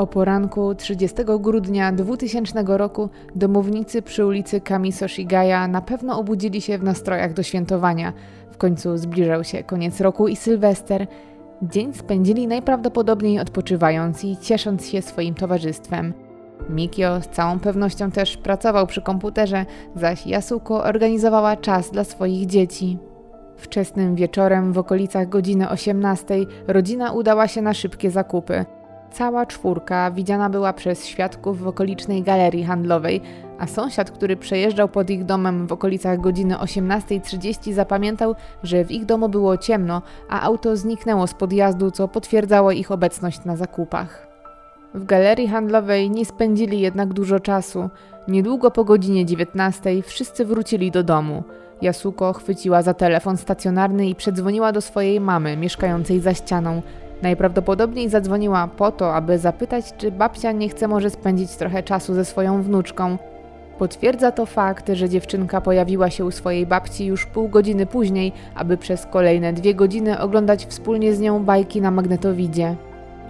O 0.00 0.06
poranku 0.06 0.74
30 0.74 1.16
grudnia 1.40 1.92
2000 1.92 2.64
roku 2.66 3.08
domownicy 3.36 4.02
przy 4.02 4.26
ulicy 4.26 4.60
Kamiso 4.60 5.08
Shigaya 5.08 5.68
na 5.68 5.82
pewno 5.82 6.18
obudzili 6.18 6.60
się 6.60 6.78
w 6.78 6.82
nastrojach 6.82 7.32
do 7.32 7.42
świętowania. 7.42 8.12
Końcu 8.60 8.96
zbliżał 8.98 9.44
się 9.44 9.64
koniec 9.64 10.00
roku 10.00 10.28
i 10.28 10.36
Sylwester. 10.36 11.06
Dzień 11.62 11.94
spędzili 11.94 12.46
najprawdopodobniej 12.46 13.40
odpoczywając 13.40 14.24
i 14.24 14.36
ciesząc 14.36 14.88
się 14.88 15.02
swoim 15.02 15.34
towarzystwem. 15.34 16.14
Mikio 16.70 17.20
z 17.20 17.28
całą 17.28 17.58
pewnością 17.58 18.10
też 18.10 18.36
pracował 18.36 18.86
przy 18.86 19.02
komputerze, 19.02 19.66
zaś 19.96 20.26
Yasuko 20.26 20.84
organizowała 20.84 21.56
czas 21.56 21.90
dla 21.90 22.04
swoich 22.04 22.46
dzieci. 22.46 22.98
Wczesnym 23.56 24.14
wieczorem 24.14 24.72
w 24.72 24.78
okolicach 24.78 25.28
godziny 25.28 25.68
18 25.68 26.34
rodzina 26.68 27.12
udała 27.12 27.48
się 27.48 27.62
na 27.62 27.74
szybkie 27.74 28.10
zakupy. 28.10 28.64
Cała 29.12 29.46
czwórka 29.46 30.10
widziana 30.10 30.50
była 30.50 30.72
przez 30.72 31.06
świadków 31.06 31.60
w 31.60 31.68
okolicznej 31.68 32.22
galerii 32.22 32.64
handlowej, 32.64 33.20
a 33.58 33.66
sąsiad, 33.66 34.10
który 34.10 34.36
przejeżdżał 34.36 34.88
pod 34.88 35.10
ich 35.10 35.24
domem 35.24 35.66
w 35.66 35.72
okolicach 35.72 36.20
godziny 36.20 36.54
18.30 36.54 37.72
zapamiętał, 37.72 38.34
że 38.62 38.84
w 38.84 38.90
ich 38.90 39.04
domu 39.04 39.28
było 39.28 39.56
ciemno, 39.56 40.02
a 40.28 40.40
auto 40.40 40.76
zniknęło 40.76 41.26
z 41.26 41.34
podjazdu, 41.34 41.90
co 41.90 42.08
potwierdzało 42.08 42.72
ich 42.72 42.90
obecność 42.90 43.44
na 43.44 43.56
zakupach. 43.56 44.26
W 44.94 45.04
galerii 45.04 45.48
handlowej 45.48 46.10
nie 46.10 46.24
spędzili 46.24 46.80
jednak 46.80 47.12
dużo 47.12 47.40
czasu. 47.40 47.90
Niedługo 48.28 48.70
po 48.70 48.84
godzinie 48.84 49.26
19 49.26 50.02
wszyscy 50.02 50.44
wrócili 50.44 50.90
do 50.90 51.02
domu. 51.02 51.42
Yasuko 51.82 52.32
chwyciła 52.32 52.82
za 52.82 52.94
telefon 52.94 53.36
stacjonarny 53.36 54.08
i 54.08 54.14
przedzwoniła 54.14 54.72
do 54.72 54.80
swojej 54.80 55.20
mamy, 55.20 55.56
mieszkającej 55.56 56.20
za 56.20 56.34
ścianą. 56.34 56.82
Najprawdopodobniej 57.22 58.08
zadzwoniła 58.08 58.68
po 58.76 58.92
to, 58.92 59.14
aby 59.14 59.38
zapytać, 59.38 59.84
czy 59.98 60.10
babcia 60.10 60.52
nie 60.52 60.68
chce 60.68 60.88
może 60.88 61.10
spędzić 61.10 61.56
trochę 61.56 61.82
czasu 61.82 62.14
ze 62.14 62.24
swoją 62.24 62.62
wnuczką. 62.62 63.18
Potwierdza 63.78 64.32
to 64.32 64.46
fakt, 64.46 64.90
że 64.92 65.08
dziewczynka 65.08 65.60
pojawiła 65.60 66.10
się 66.10 66.24
u 66.24 66.30
swojej 66.30 66.66
babci 66.66 67.06
już 67.06 67.26
pół 67.26 67.48
godziny 67.48 67.86
później, 67.86 68.32
aby 68.54 68.76
przez 68.76 69.06
kolejne 69.06 69.52
dwie 69.52 69.74
godziny 69.74 70.20
oglądać 70.20 70.66
wspólnie 70.66 71.14
z 71.14 71.20
nią 71.20 71.44
bajki 71.44 71.80
na 71.80 71.90
magnetowidzie. 71.90 72.76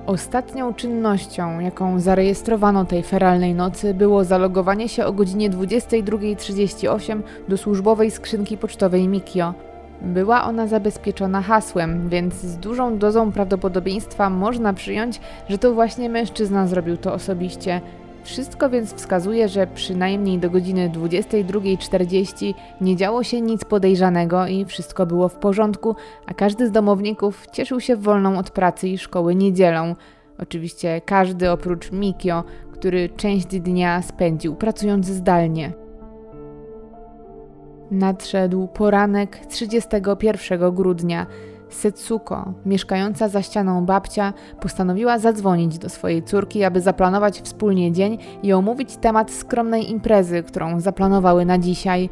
Ostatnią 0.07 0.75
czynnością, 0.75 1.61
jaką 1.61 2.01
zarejestrowano 2.01 2.85
tej 2.85 3.03
feralnej 3.03 3.55
nocy, 3.55 3.95
było 3.95 4.25
zalogowanie 4.25 4.89
się 4.89 5.05
o 5.05 5.13
godzinie 5.13 5.51
22.38 5.51 7.23
do 7.49 7.57
służbowej 7.57 8.11
skrzynki 8.11 8.59
pocztowej 8.59 9.09
Mikio. 9.09 9.55
Była 10.03 10.45
ona 10.45 10.67
zabezpieczona 10.67 11.43
hasłem, 11.43 12.09
więc 12.09 12.35
z 12.35 12.57
dużą 12.57 12.99
dozą 12.99 13.33
prawdopodobieństwa 13.33 14.31
można 14.31 14.73
przyjąć, 14.73 15.21
że 15.49 15.59
to 15.59 15.75
właśnie 15.75 16.09
mężczyzna 16.09 16.67
zrobił 16.67 16.97
to 16.97 17.13
osobiście. 17.13 17.81
Wszystko 18.25 18.71
więc 18.71 18.95
wskazuje, 18.95 19.49
że 19.49 19.67
przynajmniej 19.67 20.39
do 20.39 20.51
godziny 20.51 20.91
22.40 20.91 22.55
nie 22.81 22.97
działo 22.97 23.23
się 23.23 23.41
nic 23.41 23.65
podejrzanego 23.65 24.47
i 24.47 24.65
wszystko 24.65 25.07
było 25.07 25.29
w 25.29 25.37
porządku, 25.37 25.97
a 26.27 26.35
każdy 26.35 26.67
z 26.67 26.71
domowników 26.71 27.47
cieszył 27.53 27.81
się 27.81 27.97
wolną 27.97 28.39
od 28.39 28.51
pracy 28.51 28.89
i 28.89 28.99
szkoły 28.99 29.35
niedzielą. 29.35 29.95
Oczywiście 30.39 31.01
każdy 31.05 31.51
oprócz 31.51 31.93
Mikio, 31.93 32.45
który 32.73 33.09
część 33.09 33.47
dnia 33.47 34.03
spędził 34.03 34.55
pracując 34.55 35.07
zdalnie. 35.07 35.80
Nadszedł 37.91 38.67
poranek 38.67 39.47
31 39.47 40.75
grudnia. 40.75 41.27
Setsuko, 41.69 42.53
mieszkająca 42.67 43.29
za 43.29 43.43
ścianą 43.43 43.87
babcia, 43.87 44.33
postanowiła 44.61 45.19
zadzwonić 45.19 45.79
do 45.79 45.89
swojej 45.89 46.23
córki, 46.23 46.65
aby 46.65 46.81
zaplanować 46.81 47.41
wspólnie 47.41 47.93
dzień 47.93 48.19
i 48.43 48.53
omówić 48.53 48.97
temat 48.97 49.31
skromnej 49.31 49.91
imprezy, 49.91 50.43
którą 50.43 50.81
zaplanowały 50.81 51.45
na 51.45 51.59
dzisiaj. 51.59 52.11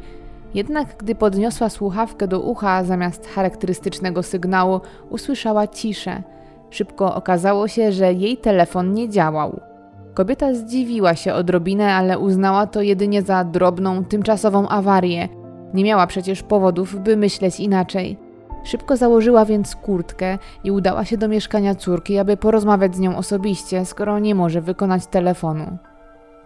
Jednak 0.53 0.95
gdy 0.97 1.15
podniosła 1.15 1.69
słuchawkę 1.69 2.27
do 2.27 2.39
ucha, 2.41 2.83
zamiast 2.83 3.27
charakterystycznego 3.27 4.23
sygnału, 4.23 4.81
usłyszała 5.09 5.67
ciszę. 5.67 6.23
Szybko 6.69 7.15
okazało 7.15 7.67
się, 7.67 7.91
że 7.91 8.13
jej 8.13 8.37
telefon 8.37 8.93
nie 8.93 9.09
działał. 9.09 9.59
Kobieta 10.13 10.53
zdziwiła 10.53 11.15
się 11.15 11.33
odrobinę, 11.33 11.93
ale 11.93 12.19
uznała 12.19 12.67
to 12.67 12.81
jedynie 12.81 13.21
za 13.21 13.43
drobną, 13.43 14.05
tymczasową 14.05 14.69
awarię. 14.69 15.38
Nie 15.73 15.83
miała 15.83 16.07
przecież 16.07 16.43
powodów, 16.43 16.99
by 16.99 17.17
myśleć 17.17 17.59
inaczej. 17.59 18.17
Szybko 18.63 18.97
założyła 18.97 19.45
więc 19.45 19.75
kurtkę 19.75 20.37
i 20.63 20.71
udała 20.71 21.05
się 21.05 21.17
do 21.17 21.27
mieszkania 21.27 21.75
córki, 21.75 22.17
aby 22.17 22.37
porozmawiać 22.37 22.95
z 22.95 22.99
nią 22.99 23.17
osobiście, 23.17 23.85
skoro 23.85 24.19
nie 24.19 24.35
może 24.35 24.61
wykonać 24.61 25.07
telefonu. 25.07 25.77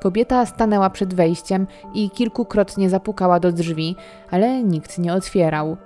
Kobieta 0.01 0.46
stanęła 0.46 0.89
przed 0.89 1.13
wejściem 1.13 1.68
i 1.94 2.10
kilkukrotnie 2.10 2.89
zapukała 2.89 3.39
do 3.39 3.51
drzwi, 3.51 3.96
ale 4.32 4.63
nikt 4.63 4.98
nie 4.98 5.13
otwierał. 5.13 5.77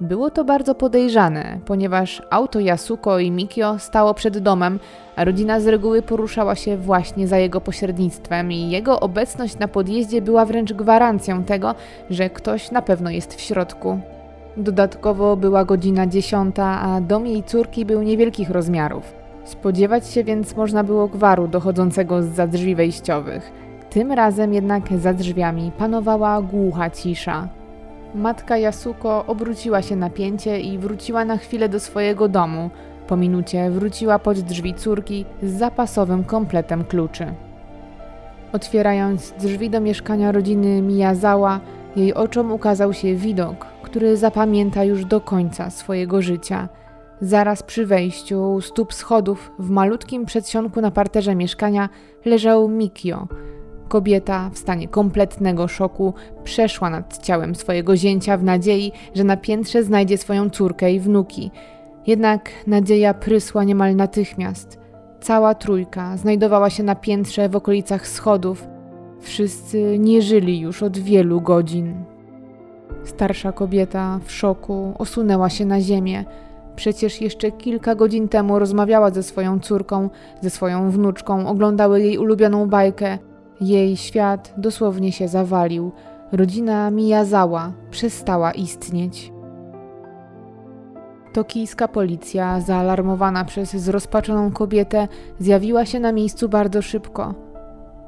Było 0.00 0.30
to 0.30 0.44
bardzo 0.44 0.74
podejrzane, 0.74 1.58
ponieważ 1.66 2.22
auto 2.30 2.60
Yasuko 2.60 3.18
i 3.18 3.30
Mikio 3.30 3.78
stało 3.78 4.14
przed 4.14 4.38
domem, 4.38 4.78
a 5.16 5.24
rodzina 5.24 5.60
z 5.60 5.66
reguły 5.66 6.02
poruszała 6.02 6.54
się 6.54 6.76
właśnie 6.76 7.28
za 7.28 7.38
jego 7.38 7.60
pośrednictwem 7.60 8.52
i 8.52 8.70
jego 8.70 9.00
obecność 9.00 9.58
na 9.58 9.68
podjeździe 9.68 10.22
była 10.22 10.44
wręcz 10.44 10.72
gwarancją 10.72 11.44
tego, 11.44 11.74
że 12.10 12.30
ktoś 12.30 12.70
na 12.70 12.82
pewno 12.82 13.10
jest 13.10 13.34
w 13.34 13.40
środku. 13.40 13.98
Dodatkowo 14.56 15.36
była 15.36 15.64
godzina 15.64 16.06
dziesiąta, 16.06 16.80
a 16.80 17.00
dom 17.00 17.26
jej 17.26 17.42
córki 17.42 17.84
był 17.84 18.02
niewielkich 18.02 18.50
rozmiarów. 18.50 19.14
Spodziewać 19.44 20.08
się 20.10 20.24
więc 20.24 20.56
można 20.56 20.84
było 20.84 21.08
gwaru 21.08 21.48
dochodzącego 21.48 22.22
z 22.22 22.26
za 22.26 22.46
drzwi 22.46 22.74
wejściowych. 22.74 23.52
Tym 23.90 24.12
razem 24.12 24.54
jednak 24.54 24.82
za 24.98 25.12
drzwiami 25.12 25.72
panowała 25.78 26.42
głucha 26.42 26.90
cisza. 26.90 27.48
Matka 28.14 28.56
Yasuko 28.56 29.24
obróciła 29.26 29.82
się 29.82 29.96
na 29.96 30.10
pięcie 30.10 30.60
i 30.60 30.78
wróciła 30.78 31.24
na 31.24 31.36
chwilę 31.36 31.68
do 31.68 31.80
swojego 31.80 32.28
domu. 32.28 32.70
Po 33.06 33.16
minucie 33.16 33.70
wróciła 33.70 34.18
pod 34.18 34.40
drzwi 34.40 34.74
córki 34.74 35.24
z 35.42 35.52
zapasowym 35.52 36.24
kompletem 36.24 36.84
kluczy. 36.84 37.26
Otwierając 38.52 39.32
drzwi 39.32 39.70
do 39.70 39.80
mieszkania 39.80 40.32
rodziny 40.32 40.82
Miyazawa, 40.82 41.60
jej 41.96 42.14
oczom 42.14 42.52
ukazał 42.52 42.92
się 42.92 43.14
widok, 43.14 43.66
który 43.82 44.16
zapamięta 44.16 44.84
już 44.84 45.04
do 45.04 45.20
końca 45.20 45.70
swojego 45.70 46.22
życia. 46.22 46.68
Zaraz 47.20 47.62
przy 47.62 47.86
wejściu 47.86 48.52
u 48.52 48.60
stóp 48.60 48.94
schodów 48.94 49.52
w 49.58 49.70
malutkim 49.70 50.26
przedsionku 50.26 50.80
na 50.80 50.90
parterze 50.90 51.34
mieszkania 51.34 51.88
leżał 52.24 52.68
Mikio. 52.68 53.26
Kobieta 53.88 54.50
w 54.52 54.58
stanie 54.58 54.88
kompletnego 54.88 55.68
szoku 55.68 56.14
przeszła 56.44 56.90
nad 56.90 57.18
ciałem 57.18 57.54
swojego 57.54 57.96
zięcia 57.96 58.36
w 58.36 58.42
nadziei, 58.42 58.92
że 59.14 59.24
na 59.24 59.36
piętrze 59.36 59.82
znajdzie 59.82 60.18
swoją 60.18 60.50
córkę 60.50 60.92
i 60.92 61.00
wnuki. 61.00 61.50
Jednak 62.06 62.50
nadzieja 62.66 63.14
prysła 63.14 63.64
niemal 63.64 63.96
natychmiast. 63.96 64.78
Cała 65.20 65.54
trójka 65.54 66.16
znajdowała 66.16 66.70
się 66.70 66.82
na 66.82 66.94
piętrze 66.94 67.48
w 67.48 67.56
okolicach 67.56 68.08
schodów. 68.08 68.66
Wszyscy 69.20 69.98
nie 69.98 70.22
żyli 70.22 70.60
już 70.60 70.82
od 70.82 70.98
wielu 70.98 71.40
godzin. 71.40 72.04
Starsza 73.04 73.52
kobieta 73.52 74.20
w 74.24 74.32
szoku 74.32 74.94
osunęła 74.98 75.50
się 75.50 75.64
na 75.64 75.80
ziemię. 75.80 76.24
Przecież 76.76 77.20
jeszcze 77.20 77.52
kilka 77.52 77.94
godzin 77.94 78.28
temu 78.28 78.58
rozmawiała 78.58 79.10
ze 79.10 79.22
swoją 79.22 79.60
córką, 79.60 80.10
ze 80.40 80.50
swoją 80.50 80.90
wnuczką, 80.90 81.48
oglądały 81.48 82.00
jej 82.00 82.18
ulubioną 82.18 82.68
bajkę. 82.68 83.18
Jej 83.60 83.96
świat 83.96 84.54
dosłownie 84.56 85.12
się 85.12 85.28
zawalił. 85.28 85.92
Rodzina 86.32 86.90
Miyazała 86.90 87.72
przestała 87.90 88.52
istnieć. 88.52 89.32
Tokijska 91.32 91.88
policja, 91.88 92.60
zaalarmowana 92.60 93.44
przez 93.44 93.70
zrozpaczoną 93.70 94.52
kobietę, 94.52 95.08
zjawiła 95.38 95.86
się 95.86 96.00
na 96.00 96.12
miejscu 96.12 96.48
bardzo 96.48 96.82
szybko. 96.82 97.34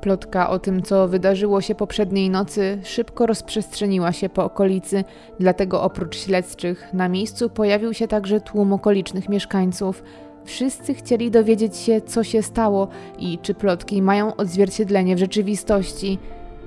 Plotka 0.00 0.50
o 0.50 0.58
tym, 0.58 0.82
co 0.82 1.08
wydarzyło 1.08 1.60
się 1.60 1.74
poprzedniej 1.74 2.30
nocy, 2.30 2.78
szybko 2.84 3.26
rozprzestrzeniła 3.26 4.12
się 4.12 4.28
po 4.28 4.44
okolicy, 4.44 5.04
dlatego 5.40 5.82
oprócz 5.82 6.16
śledczych 6.16 6.88
na 6.92 7.08
miejscu 7.08 7.50
pojawił 7.50 7.94
się 7.94 8.08
także 8.08 8.40
tłum 8.40 8.72
okolicznych 8.72 9.28
mieszkańców. 9.28 10.02
Wszyscy 10.46 10.94
chcieli 10.94 11.30
dowiedzieć 11.30 11.76
się, 11.76 12.00
co 12.00 12.24
się 12.24 12.42
stało 12.42 12.88
i 13.18 13.38
czy 13.38 13.54
plotki 13.54 14.02
mają 14.02 14.36
odzwierciedlenie 14.36 15.16
w 15.16 15.18
rzeczywistości. 15.18 16.18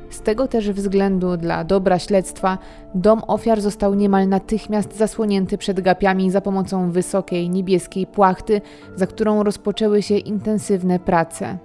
Z 0.09 0.21
tego 0.21 0.47
też 0.47 0.71
względu, 0.71 1.37
dla 1.37 1.63
dobra 1.63 1.99
śledztwa, 1.99 2.57
dom 2.95 3.21
ofiar 3.27 3.61
został 3.61 3.93
niemal 3.93 4.27
natychmiast 4.27 4.97
zasłonięty 4.97 5.57
przed 5.57 5.81
gapiami 5.81 6.31
za 6.31 6.41
pomocą 6.41 6.91
wysokiej 6.91 7.49
niebieskiej 7.49 8.07
płachty, 8.07 8.61
za 8.95 9.07
którą 9.07 9.43
rozpoczęły 9.43 10.01
się 10.01 10.17
intensywne 10.17 10.99
prace. 10.99 11.57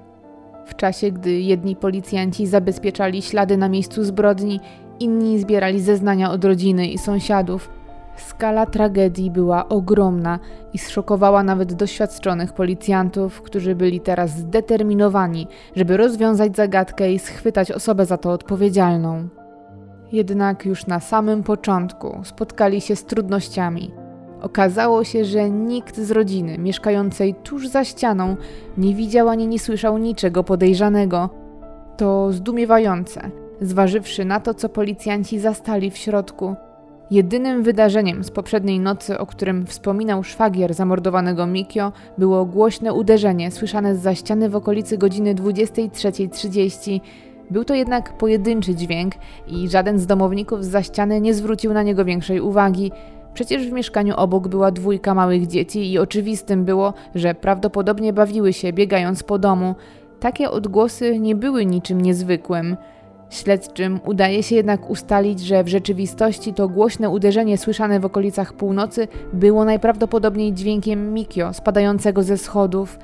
W 0.66 0.76
czasie, 0.76 1.10
gdy 1.10 1.40
jedni 1.40 1.76
policjanci 1.76 2.46
zabezpieczali 2.46 3.22
ślady 3.22 3.56
na 3.56 3.68
miejscu 3.68 4.04
zbrodni, 4.04 4.60
inni 5.00 5.38
zbierali 5.38 5.80
zeznania 5.80 6.30
od 6.30 6.44
rodziny 6.44 6.86
i 6.86 6.98
sąsiadów. 6.98 7.83
Skala 8.16 8.66
tragedii 8.66 9.30
była 9.30 9.68
ogromna 9.68 10.38
i 10.72 10.78
zszokowała 10.78 11.42
nawet 11.42 11.74
doświadczonych 11.74 12.52
policjantów, 12.52 13.42
którzy 13.42 13.74
byli 13.74 14.00
teraz 14.00 14.30
zdeterminowani, 14.30 15.46
żeby 15.76 15.96
rozwiązać 15.96 16.56
zagadkę 16.56 17.12
i 17.12 17.18
schwytać 17.18 17.72
osobę 17.72 18.06
za 18.06 18.16
to 18.16 18.30
odpowiedzialną. 18.30 19.28
Jednak 20.12 20.66
już 20.66 20.86
na 20.86 21.00
samym 21.00 21.42
początku 21.42 22.20
spotkali 22.24 22.80
się 22.80 22.96
z 22.96 23.04
trudnościami. 23.04 23.94
Okazało 24.42 25.04
się, 25.04 25.24
że 25.24 25.50
nikt 25.50 25.96
z 25.96 26.10
rodziny 26.10 26.58
mieszkającej 26.58 27.34
tuż 27.34 27.68
za 27.68 27.84
ścianą 27.84 28.36
nie 28.78 28.94
widział 28.94 29.28
ani 29.28 29.46
nie 29.46 29.58
słyszał 29.58 29.98
niczego 29.98 30.44
podejrzanego. 30.44 31.30
To 31.96 32.32
zdumiewające, 32.32 33.30
zważywszy 33.60 34.24
na 34.24 34.40
to, 34.40 34.54
co 34.54 34.68
policjanci 34.68 35.38
zastali 35.38 35.90
w 35.90 35.96
środku. 35.96 36.54
Jedynym 37.14 37.62
wydarzeniem 37.62 38.24
z 38.24 38.30
poprzedniej 38.30 38.80
nocy, 38.80 39.18
o 39.18 39.26
którym 39.26 39.66
wspominał 39.66 40.24
szwagier 40.24 40.74
zamordowanego 40.74 41.46
Mikio, 41.46 41.92
było 42.18 42.44
głośne 42.44 42.92
uderzenie 42.92 43.50
słyszane 43.50 43.96
z 43.96 44.00
za 44.00 44.14
ściany 44.14 44.48
w 44.48 44.56
okolicy 44.56 44.98
godziny 44.98 45.34
23.30. 45.34 47.00
Był 47.50 47.64
to 47.64 47.74
jednak 47.74 48.18
pojedynczy 48.18 48.74
dźwięk 48.74 49.14
i 49.48 49.68
żaden 49.68 49.98
z 49.98 50.06
domowników 50.06 50.64
z 50.64 50.68
za 50.68 50.82
ściany 50.82 51.20
nie 51.20 51.34
zwrócił 51.34 51.72
na 51.72 51.82
niego 51.82 52.04
większej 52.04 52.40
uwagi. 52.40 52.92
Przecież 53.34 53.68
w 53.68 53.72
mieszkaniu 53.72 54.14
obok 54.16 54.48
była 54.48 54.70
dwójka 54.70 55.14
małych 55.14 55.46
dzieci 55.46 55.92
i 55.92 55.98
oczywistym 55.98 56.64
było, 56.64 56.94
że 57.14 57.34
prawdopodobnie 57.34 58.12
bawiły 58.12 58.52
się 58.52 58.72
biegając 58.72 59.22
po 59.22 59.38
domu. 59.38 59.74
Takie 60.20 60.50
odgłosy 60.50 61.18
nie 61.18 61.34
były 61.34 61.66
niczym 61.66 62.00
niezwykłym. 62.00 62.76
Śledczym 63.34 64.00
udaje 64.04 64.42
się 64.42 64.54
jednak 64.54 64.90
ustalić, 64.90 65.40
że 65.40 65.64
w 65.64 65.68
rzeczywistości 65.68 66.54
to 66.54 66.68
głośne 66.68 67.10
uderzenie 67.10 67.58
słyszane 67.58 68.00
w 68.00 68.04
okolicach 68.04 68.52
północy 68.52 69.08
było 69.32 69.64
najprawdopodobniej 69.64 70.52
dźwiękiem 70.52 71.14
Mikio 71.14 71.52
spadającego 71.52 72.22
ze 72.22 72.38
schodów. 72.38 72.98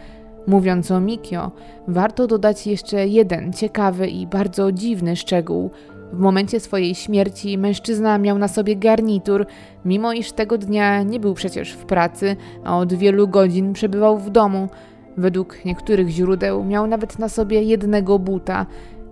Mówiąc 0.47 0.91
o 0.91 1.01
Mikio, 1.01 1.51
warto 1.89 2.27
dodać 2.27 2.67
jeszcze 2.67 3.07
jeden 3.09 3.53
ciekawy 3.53 4.09
i 4.09 4.27
bardzo 4.27 4.73
dziwny 4.73 5.17
szczegół. 5.17 5.71
W 6.13 6.19
momencie 6.19 6.61
swojej 6.61 6.95
śmierci 6.95 7.59
mężczyzna 7.59 8.19
miał 8.19 8.39
na 8.39 8.49
sobie 8.49 8.77
garnitur, 8.77 9.47
mimo 9.85 10.13
iż 10.13 10.33
tego 10.33 10.59
dnia 10.59 11.03
nie 11.03 11.21
był 11.21 11.35
przecież 11.35 11.73
w 11.73 11.85
pracy, 11.85 12.37
a 12.65 12.79
od 12.79 12.95
wielu 12.95 13.29
godzin 13.29 13.73
przebywał 13.73 14.19
w 14.19 14.31
domu. 14.31 14.69
Według 15.17 15.65
niektórych 15.65 16.09
źródeł 16.09 16.65
miał 16.65 16.87
nawet 16.87 17.19
na 17.19 17.29
sobie 17.29 17.63
jednego 17.63 18.19
buta. 18.19 18.67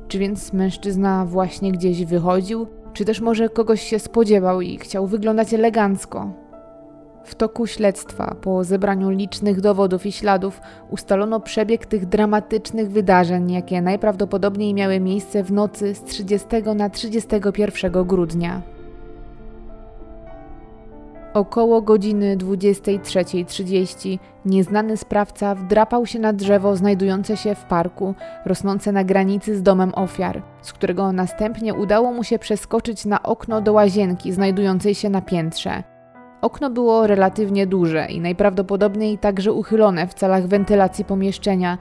Czy 0.08 0.18
więc 0.18 0.52
mężczyzna 0.52 1.26
właśnie 1.26 1.72
gdzieś 1.72 2.04
wychodził, 2.04 2.66
czy 2.92 3.04
też 3.04 3.20
może 3.20 3.48
kogoś 3.48 3.82
się 3.82 3.98
spodziewał 3.98 4.60
i 4.60 4.78
chciał 4.78 5.06
wyglądać 5.06 5.54
elegancko? 5.54 6.32
W 7.24 7.34
toku 7.34 7.66
śledztwa, 7.66 8.36
po 8.40 8.64
zebraniu 8.64 9.10
licznych 9.10 9.60
dowodów 9.60 10.06
i 10.06 10.12
śladów, 10.12 10.60
ustalono 10.90 11.40
przebieg 11.40 11.86
tych 11.86 12.06
dramatycznych 12.06 12.90
wydarzeń, 12.90 13.52
jakie 13.52 13.82
najprawdopodobniej 13.82 14.74
miały 14.74 15.00
miejsce 15.00 15.42
w 15.42 15.52
nocy 15.52 15.94
z 15.94 16.04
30 16.04 16.48
na 16.74 16.90
31 16.90 17.92
grudnia. 18.04 18.62
Około 21.38 21.82
godziny 21.82 22.36
23.30 22.36 24.18
nieznany 24.44 24.96
sprawca 24.96 25.54
wdrapał 25.54 26.06
się 26.06 26.18
na 26.18 26.32
drzewo 26.32 26.76
znajdujące 26.76 27.36
się 27.36 27.54
w 27.54 27.64
parku, 27.64 28.14
rosnące 28.46 28.92
na 28.92 29.04
granicy 29.04 29.56
z 29.56 29.62
domem 29.62 29.92
ofiar, 29.94 30.42
z 30.62 30.72
którego 30.72 31.12
następnie 31.12 31.74
udało 31.74 32.12
mu 32.12 32.24
się 32.24 32.38
przeskoczyć 32.38 33.04
na 33.04 33.22
okno 33.22 33.60
do 33.60 33.72
łazienki 33.72 34.32
znajdującej 34.32 34.94
się 34.94 35.10
na 35.10 35.22
piętrze. 35.22 35.82
Okno 36.42 36.70
było 36.70 37.06
relatywnie 37.06 37.66
duże 37.66 38.06
i 38.06 38.20
najprawdopodobniej 38.20 39.18
także 39.18 39.52
uchylone 39.52 40.06
w 40.06 40.14
celach 40.14 40.46
wentylacji 40.46 41.04
pomieszczenia. 41.04 41.78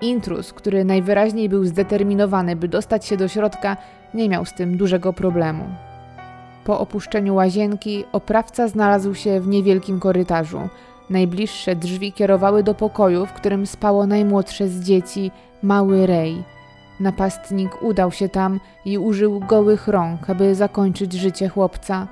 Intrus, 0.00 0.52
który 0.52 0.84
najwyraźniej 0.84 1.48
był 1.48 1.64
zdeterminowany, 1.64 2.56
by 2.56 2.68
dostać 2.68 3.06
się 3.06 3.16
do 3.16 3.28
środka, 3.28 3.76
nie 4.14 4.28
miał 4.28 4.44
z 4.44 4.54
tym 4.54 4.76
dużego 4.76 5.12
problemu. 5.12 5.64
Po 6.66 6.80
opuszczeniu 6.80 7.34
łazienki 7.34 8.04
oprawca 8.12 8.68
znalazł 8.68 9.14
się 9.14 9.40
w 9.40 9.48
niewielkim 9.48 10.00
korytarzu. 10.00 10.60
Najbliższe 11.10 11.76
drzwi 11.76 12.12
kierowały 12.12 12.62
do 12.62 12.74
pokoju, 12.74 13.26
w 13.26 13.32
którym 13.32 13.66
spało 13.66 14.06
najmłodsze 14.06 14.68
z 14.68 14.80
dzieci, 14.80 15.30
mały 15.62 16.06
Rej. 16.06 16.42
Napastnik 17.00 17.82
udał 17.82 18.12
się 18.12 18.28
tam 18.28 18.60
i 18.84 18.98
użył 18.98 19.40
gołych 19.40 19.88
rąk, 19.88 20.30
aby 20.30 20.54
zakończyć 20.54 21.12
życie 21.12 21.48
chłopca. 21.48 22.06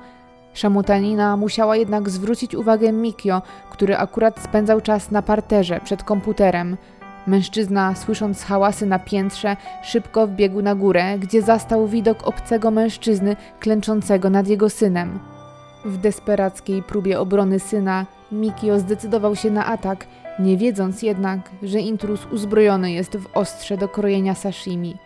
Szamutanina 0.53 1.37
musiała 1.37 1.75
jednak 1.75 2.09
zwrócić 2.09 2.55
uwagę 2.55 2.91
Mikio, 2.91 3.41
który 3.69 3.97
akurat 3.97 4.39
spędzał 4.39 4.81
czas 4.81 5.11
na 5.11 5.21
parterze 5.21 5.79
przed 5.83 6.03
komputerem. 6.03 6.77
Mężczyzna, 7.27 7.95
słysząc 7.95 8.43
hałasy 8.43 8.85
na 8.85 8.99
piętrze, 8.99 9.57
szybko 9.83 10.27
wbiegł 10.27 10.61
na 10.61 10.75
górę, 10.75 11.19
gdzie 11.19 11.41
zastał 11.41 11.87
widok 11.87 12.27
obcego 12.27 12.71
mężczyzny 12.71 13.35
klęczącego 13.59 14.29
nad 14.29 14.47
jego 14.47 14.69
synem. 14.69 15.19
W 15.85 15.97
desperackiej 15.97 16.83
próbie 16.83 17.19
obrony 17.19 17.59
syna, 17.59 18.05
Mikio 18.31 18.79
zdecydował 18.79 19.35
się 19.35 19.51
na 19.51 19.65
atak, 19.65 20.07
nie 20.39 20.57
wiedząc 20.57 21.01
jednak, 21.01 21.39
że 21.63 21.79
intruz 21.79 22.25
uzbrojony 22.25 22.91
jest 22.91 23.17
w 23.17 23.37
ostrze 23.37 23.77
do 23.77 23.87
krojenia 23.87 24.35
sashimi. 24.35 24.97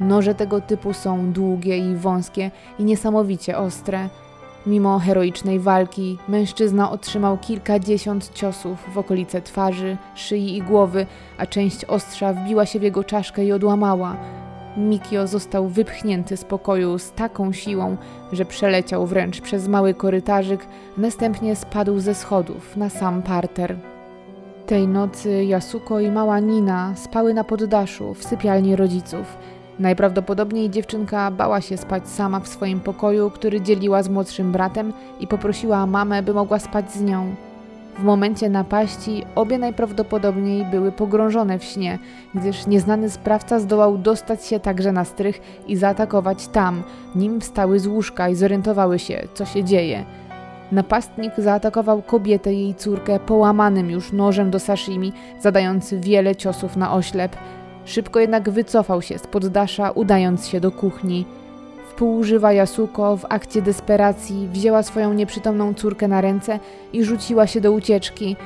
Noże 0.00 0.34
tego 0.34 0.60
typu 0.60 0.92
są 0.92 1.32
długie 1.32 1.78
i 1.78 1.94
wąskie 1.94 2.50
i 2.78 2.84
niesamowicie 2.84 3.58
ostre. 3.58 4.08
Mimo 4.66 4.98
heroicznej 4.98 5.58
walki, 5.58 6.18
mężczyzna 6.28 6.90
otrzymał 6.90 7.38
kilkadziesiąt 7.38 8.34
ciosów 8.34 8.78
w 8.94 8.98
okolice 8.98 9.42
twarzy, 9.42 9.96
szyi 10.14 10.56
i 10.56 10.62
głowy, 10.62 11.06
a 11.38 11.46
część 11.46 11.84
ostrza 11.84 12.32
wbiła 12.32 12.66
się 12.66 12.78
w 12.78 12.82
jego 12.82 13.04
czaszkę 13.04 13.44
i 13.44 13.52
odłamała. 13.52 14.16
Mikio 14.76 15.26
został 15.26 15.68
wypchnięty 15.68 16.36
z 16.36 16.44
pokoju 16.44 16.98
z 16.98 17.12
taką 17.12 17.52
siłą, 17.52 17.96
że 18.32 18.44
przeleciał 18.44 19.06
wręcz 19.06 19.40
przez 19.40 19.68
mały 19.68 19.94
korytarzyk, 19.94 20.66
następnie 20.96 21.56
spadł 21.56 21.98
ze 21.98 22.14
schodów 22.14 22.76
na 22.76 22.88
sam 22.88 23.22
parter. 23.22 23.76
Tej 24.66 24.88
nocy 24.88 25.44
Yasuko 25.44 26.00
i 26.00 26.10
mała 26.10 26.40
Nina 26.40 26.94
spały 26.96 27.34
na 27.34 27.44
poddaszu 27.44 28.14
w 28.14 28.24
sypialni 28.24 28.76
rodziców. 28.76 29.36
Najprawdopodobniej 29.78 30.70
dziewczynka 30.70 31.30
bała 31.30 31.60
się 31.60 31.76
spać 31.76 32.08
sama 32.08 32.40
w 32.40 32.48
swoim 32.48 32.80
pokoju, 32.80 33.30
który 33.30 33.60
dzieliła 33.60 34.02
z 34.02 34.08
młodszym 34.08 34.52
bratem 34.52 34.92
i 35.20 35.26
poprosiła 35.26 35.86
mamę, 35.86 36.22
by 36.22 36.34
mogła 36.34 36.58
spać 36.58 36.92
z 36.92 37.02
nią. 37.02 37.34
W 37.98 38.02
momencie 38.02 38.50
napaści 38.50 39.24
obie 39.34 39.58
najprawdopodobniej 39.58 40.64
były 40.64 40.92
pogrążone 40.92 41.58
w 41.58 41.64
śnie, 41.64 41.98
gdyż 42.34 42.66
nieznany 42.66 43.10
sprawca 43.10 43.60
zdołał 43.60 43.98
dostać 43.98 44.46
się 44.46 44.60
także 44.60 44.92
na 44.92 45.04
strych 45.04 45.40
i 45.66 45.76
zaatakować 45.76 46.48
tam, 46.48 46.82
nim 47.14 47.40
wstały 47.40 47.80
z 47.80 47.86
łóżka 47.86 48.28
i 48.28 48.34
zorientowały 48.34 48.98
się, 48.98 49.28
co 49.34 49.44
się 49.44 49.64
dzieje. 49.64 50.04
Napastnik 50.72 51.32
zaatakował 51.38 52.02
kobietę 52.02 52.54
i 52.54 52.60
jej 52.60 52.74
córkę 52.74 53.18
połamanym 53.18 53.90
już 53.90 54.12
nożem 54.12 54.50
do 54.50 54.58
sashimi, 54.58 55.12
zadając 55.40 55.94
wiele 55.94 56.36
ciosów 56.36 56.76
na 56.76 56.94
oślep. 56.94 57.36
Szybko 57.84 58.20
jednak 58.20 58.50
wycofał 58.50 59.02
się 59.02 59.18
z 59.18 59.26
poddasza, 59.26 59.90
udając 59.90 60.46
się 60.46 60.60
do 60.60 60.70
kuchni. 60.70 61.26
Wpółżywa 61.90 62.52
Yasuko 62.52 63.16
w 63.16 63.24
akcie 63.28 63.62
desperacji 63.62 64.48
wzięła 64.48 64.82
swoją 64.82 65.12
nieprzytomną 65.12 65.74
córkę 65.74 66.08
na 66.08 66.20
ręce 66.20 66.58
i 66.92 67.04
rzuciła 67.04 67.46
się 67.46 67.60
do 67.60 67.72
ucieczki. 67.72 68.36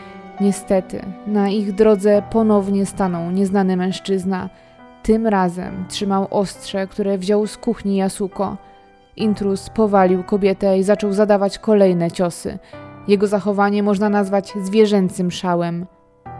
Niestety, 0.40 1.02
na 1.26 1.48
ich 1.48 1.72
drodze 1.72 2.22
ponownie 2.30 2.86
stanął 2.86 3.30
nieznany 3.30 3.76
mężczyzna. 3.76 4.48
Tym 5.02 5.26
razem 5.26 5.84
trzymał 5.88 6.26
ostrze, 6.30 6.86
które 6.86 7.18
wziął 7.18 7.46
z 7.46 7.56
kuchni 7.56 7.96
Yasuko. 7.96 8.56
Intrus 9.16 9.70
powalił 9.70 10.22
kobietę 10.24 10.78
i 10.78 10.82
zaczął 10.82 11.12
zadawać 11.12 11.58
kolejne 11.58 12.10
ciosy. 12.10 12.58
Jego 13.08 13.26
zachowanie 13.26 13.82
można 13.82 14.08
nazwać 14.08 14.52
zwierzęcym 14.62 15.30
szałem. 15.30 15.86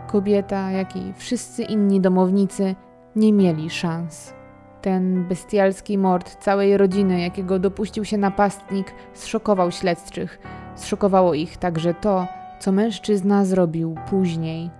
Kobieta, 0.06 0.70
jak 0.70 0.96
i 0.96 1.12
wszyscy 1.16 1.62
inni 1.62 2.00
domownicy, 2.00 2.74
nie 3.16 3.32
mieli 3.32 3.70
szans. 3.70 4.34
Ten 4.82 5.28
bestialski 5.28 5.98
mord 5.98 6.36
całej 6.44 6.76
rodziny, 6.76 7.20
jakiego 7.20 7.58
dopuścił 7.58 8.04
się 8.04 8.18
napastnik, 8.18 8.94
zszokował 9.14 9.70
śledczych. 9.70 10.38
Zszokowało 10.74 11.34
ich 11.34 11.56
także 11.56 11.94
to, 11.94 12.26
co 12.60 12.72
mężczyzna 12.72 13.44
zrobił 13.44 13.94
później. 14.10 14.70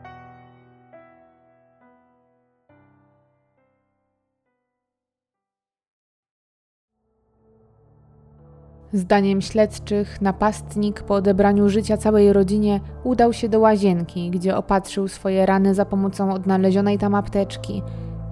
Zdaniem 8.93 9.43
śledczych, 9.43 10.21
napastnik 10.21 11.03
po 11.03 11.15
odebraniu 11.15 11.69
życia 11.69 11.97
całej 11.97 12.33
rodzinie 12.33 12.81
udał 13.05 13.33
się 13.33 13.49
do 13.49 13.61
łazienki, 13.61 14.31
gdzie 14.31 14.57
opatrzył 14.57 15.09
swoje 15.09 15.47
rany 15.47 15.75
za 15.75 15.85
pomocą 15.85 16.33
odnalezionej 16.33 16.99
tam 16.99 17.15
apteczki. 17.15 17.83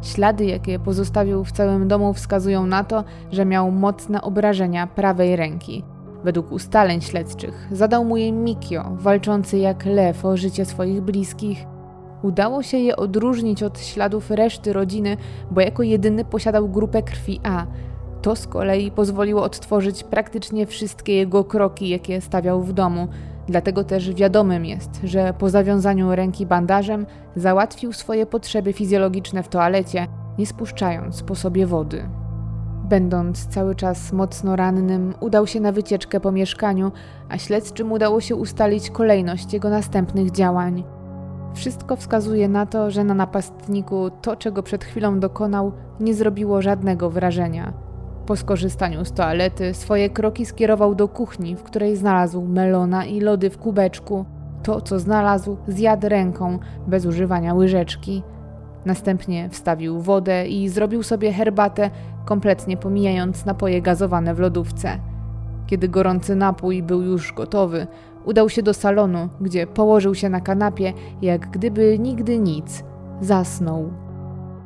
Ślady, 0.05 0.45
jakie 0.45 0.79
pozostawił 0.79 1.45
w 1.45 1.53
całym 1.53 1.89
domu, 1.89 2.15
wskazują 2.15 2.67
na 2.67 2.85
to, 2.85 3.05
że 3.31 3.45
miał 3.45 3.71
mocne 3.71 4.23
obrażenia 4.23 4.87
prawej 4.87 5.37
ręki. 5.37 5.85
Według 6.25 6.53
ustaleń 6.53 7.01
śledczych 7.01 7.69
zadał 7.73 8.05
mu 8.05 8.17
je 8.17 8.33
Mikio, 8.33 8.85
walczący 8.91 9.59
jak 9.59 9.87
lew 9.87 10.25
o 10.25 10.37
życie 10.37 10.65
swoich 10.65 11.01
bliskich. 11.01 11.65
Udało 12.23 12.63
się 12.63 12.77
je 12.79 12.97
odróżnić 12.97 13.63
od 13.63 13.81
śladów 13.81 14.31
reszty 14.31 14.73
rodziny, 14.73 15.17
bo 15.51 15.61
jako 15.61 15.83
jedyny 15.83 16.25
posiadał 16.25 16.69
grupę 16.69 17.03
krwi 17.03 17.41
A. 17.43 17.67
To 18.23 18.37
z 18.37 18.47
kolei 18.47 18.91
pozwoliło 18.91 19.43
odtworzyć 19.43 20.05
praktycznie 20.05 20.67
wszystkie 20.67 21.17
jego 21.17 21.45
kroki, 21.45 21.89
jakie 21.89 22.21
stawiał 22.21 22.63
w 22.63 22.73
domu. 22.73 23.09
Dlatego 23.49 23.85
też 23.85 24.15
wiadomym 24.15 24.65
jest, 24.65 25.01
że 25.05 25.35
po 25.39 25.51
zawiązaniu 25.51 26.15
ręki 26.15 26.47
bandażem 26.47 27.07
załatwił 27.37 27.93
swoje 27.93 28.27
potrzeby 28.27 28.73
fizjologiczne 28.73 29.43
w 29.43 29.49
toalecie, 29.49 30.07
nie 30.39 30.47
spuszczając 30.47 31.23
po 31.23 31.35
sobie 31.35 31.67
wody. 31.67 32.09
Będąc 32.85 33.47
cały 33.47 33.75
czas 33.75 34.13
mocno 34.13 34.57
rannym, 34.57 35.15
udał 35.21 35.47
się 35.47 35.61
na 35.61 35.73
wycieczkę 35.73 36.21
po 36.21 36.33
mieszkaniu, 36.33 36.93
a 37.29 37.39
śledczym 37.39 37.93
udało 37.93 38.21
się 38.21 38.37
ustalić 38.37 38.91
kolejność 38.91 39.53
jego 39.53 39.71
następnych 39.71 40.31
działań. 40.31 40.85
Wszystko 41.55 41.97
wskazuje 41.97 42.49
na 42.49 42.67
to, 42.67 42.91
że 42.91 43.05
na 43.05 43.15
napastniku 43.15 44.11
to, 44.23 44.37
czego 44.37 44.63
przed 44.63 44.85
chwilą 44.85 45.21
dokonał, 45.21 45.73
nie 46.01 46.15
zrobiło 46.15 46.63
żadnego 46.63 47.11
wrażenia. 47.11 47.84
Po 48.27 48.37
skorzystaniu 48.37 49.05
z 49.05 49.13
toalety 49.13 49.75
swoje 49.75 50.11
kroki 50.11 50.47
skierował 50.47 50.95
do 50.95 51.09
kuchni, 51.09 51.57
w 51.57 51.63
której 51.63 51.97
znalazł 51.97 52.43
melona 52.43 53.05
i 53.05 53.21
lody 53.21 53.51
w 53.51 53.59
kubeczku. 53.59 54.25
To, 54.63 54.81
co 54.81 54.99
znalazł, 54.99 55.57
zjadł 55.69 56.09
ręką, 56.09 56.59
bez 56.87 57.07
używania 57.07 57.55
łyżeczki. 57.55 58.23
Następnie 58.85 59.49
wstawił 59.49 60.01
wodę 60.01 60.49
i 60.49 60.69
zrobił 60.69 61.03
sobie 61.03 61.33
herbatę, 61.33 61.91
kompletnie 62.25 62.77
pomijając 62.77 63.45
napoje 63.45 63.83
gazowane 63.83 64.35
w 64.35 64.39
lodówce. 64.39 64.99
Kiedy 65.67 65.89
gorący 65.89 66.37
napój 66.37 66.83
był 66.83 67.03
już 67.03 67.33
gotowy, 67.33 67.87
udał 68.25 68.49
się 68.49 68.63
do 68.63 68.75
salonu, 68.75 69.29
gdzie 69.41 69.67
położył 69.67 70.15
się 70.15 70.29
na 70.29 70.41
kanapie, 70.41 70.93
jak 71.23 71.51
gdyby 71.51 71.99
nigdy 71.99 72.39
nic. 72.39 72.85
Zasnął. 73.21 74.04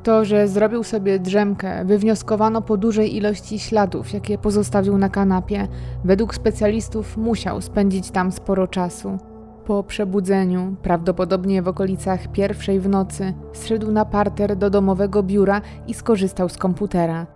To, 0.02 0.24
że 0.24 0.48
zrobił 0.48 0.82
sobie 0.84 1.18
drzemkę, 1.18 1.84
wywnioskowano 1.84 2.62
po 2.62 2.76
dużej 2.76 3.16
ilości 3.16 3.58
śladów, 3.58 4.12
jakie 4.12 4.38
pozostawił 4.38 4.98
na 4.98 5.08
kanapie. 5.08 5.68
Według 6.04 6.34
specjalistów 6.34 7.16
musiał 7.16 7.60
spędzić 7.60 8.10
tam 8.10 8.32
sporo 8.32 8.66
czasu. 8.66 9.18
Po 9.66 9.82
przebudzeniu, 9.82 10.76
prawdopodobnie 10.82 11.62
w 11.62 11.68
okolicach 11.68 12.32
pierwszej 12.32 12.80
w 12.80 12.88
nocy, 12.88 13.34
zszedł 13.52 13.92
na 13.92 14.04
parter 14.04 14.56
do 14.56 14.70
domowego 14.70 15.22
biura 15.22 15.60
i 15.86 15.94
skorzystał 15.94 16.48
z 16.48 16.56
komputera. 16.56 17.26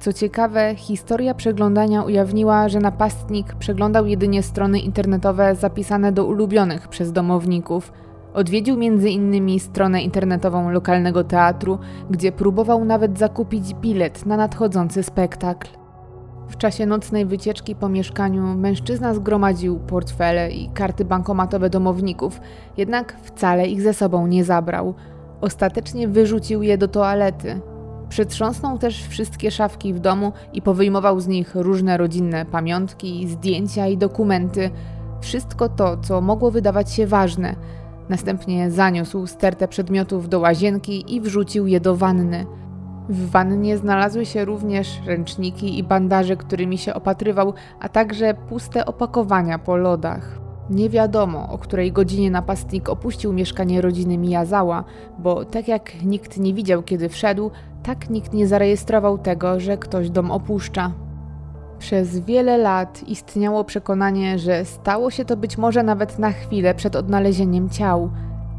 Co 0.00 0.12
ciekawe, 0.12 0.74
historia 0.76 1.34
przeglądania 1.34 2.02
ujawniła, 2.02 2.68
że 2.68 2.80
napastnik 2.80 3.54
przeglądał 3.54 4.06
jedynie 4.06 4.42
strony 4.42 4.78
internetowe 4.78 5.54
zapisane 5.54 6.12
do 6.12 6.26
ulubionych 6.26 6.88
przez 6.88 7.12
domowników. 7.12 7.92
Odwiedził 8.34 8.74
m.in. 8.74 9.60
stronę 9.60 10.02
internetową 10.02 10.70
lokalnego 10.70 11.24
teatru, 11.24 11.78
gdzie 12.10 12.32
próbował 12.32 12.84
nawet 12.84 13.18
zakupić 13.18 13.74
bilet 13.74 14.26
na 14.26 14.36
nadchodzący 14.36 15.02
spektakl. 15.02 15.68
W 16.48 16.56
czasie 16.56 16.86
nocnej 16.86 17.26
wycieczki 17.26 17.74
po 17.74 17.88
mieszkaniu 17.88 18.42
mężczyzna 18.42 19.14
zgromadził 19.14 19.78
portfele 19.78 20.50
i 20.50 20.68
karty 20.68 21.04
bankomatowe 21.04 21.70
domowników, 21.70 22.40
jednak 22.76 23.16
wcale 23.22 23.66
ich 23.66 23.82
ze 23.82 23.94
sobą 23.94 24.26
nie 24.26 24.44
zabrał. 24.44 24.94
Ostatecznie 25.40 26.08
wyrzucił 26.08 26.62
je 26.62 26.78
do 26.78 26.88
toalety, 26.88 27.60
Przytrząsnął 28.10 28.78
też 28.78 29.06
wszystkie 29.06 29.50
szafki 29.50 29.94
w 29.94 30.00
domu 30.00 30.32
i 30.52 30.62
powyjmował 30.62 31.20
z 31.20 31.26
nich 31.26 31.54
różne 31.54 31.96
rodzinne 31.96 32.46
pamiątki, 32.46 33.28
zdjęcia 33.28 33.86
i 33.86 33.96
dokumenty. 33.96 34.70
Wszystko 35.20 35.68
to, 35.68 35.96
co 35.96 36.20
mogło 36.20 36.50
wydawać 36.50 36.92
się 36.92 37.06
ważne. 37.06 37.54
Następnie 38.10 38.70
zaniósł 38.70 39.26
stertę 39.26 39.68
przedmiotów 39.68 40.28
do 40.28 40.40
łazienki 40.40 41.14
i 41.14 41.20
wrzucił 41.20 41.66
je 41.66 41.80
do 41.80 41.96
wanny. 41.96 42.46
W 43.08 43.30
wannie 43.30 43.76
znalazły 43.76 44.26
się 44.26 44.44
również 44.44 45.00
ręczniki 45.06 45.78
i 45.78 45.82
bandaże, 45.82 46.36
którymi 46.36 46.78
się 46.78 46.94
opatrywał, 46.94 47.54
a 47.80 47.88
także 47.88 48.34
puste 48.34 48.86
opakowania 48.86 49.58
po 49.58 49.76
lodach. 49.76 50.40
Nie 50.70 50.90
wiadomo, 50.90 51.48
o 51.52 51.58
której 51.58 51.92
godzinie 51.92 52.30
napastnik 52.30 52.88
opuścił 52.88 53.32
mieszkanie 53.32 53.80
rodziny 53.80 54.18
Miyazała, 54.18 54.84
bo 55.18 55.44
tak 55.44 55.68
jak 55.68 56.02
nikt 56.02 56.38
nie 56.38 56.54
widział, 56.54 56.82
kiedy 56.82 57.08
wszedł, 57.08 57.50
tak 57.82 58.10
nikt 58.10 58.32
nie 58.32 58.46
zarejestrował 58.46 59.18
tego, 59.18 59.60
że 59.60 59.78
ktoś 59.78 60.10
dom 60.10 60.30
opuszcza. 60.30 60.92
Przez 61.80 62.18
wiele 62.18 62.58
lat 62.58 63.02
istniało 63.08 63.64
przekonanie, 63.64 64.38
że 64.38 64.64
stało 64.64 65.10
się 65.10 65.24
to 65.24 65.36
być 65.36 65.58
może 65.58 65.82
nawet 65.82 66.18
na 66.18 66.32
chwilę 66.32 66.74
przed 66.74 66.96
odnalezieniem 66.96 67.70
ciał. 67.70 68.10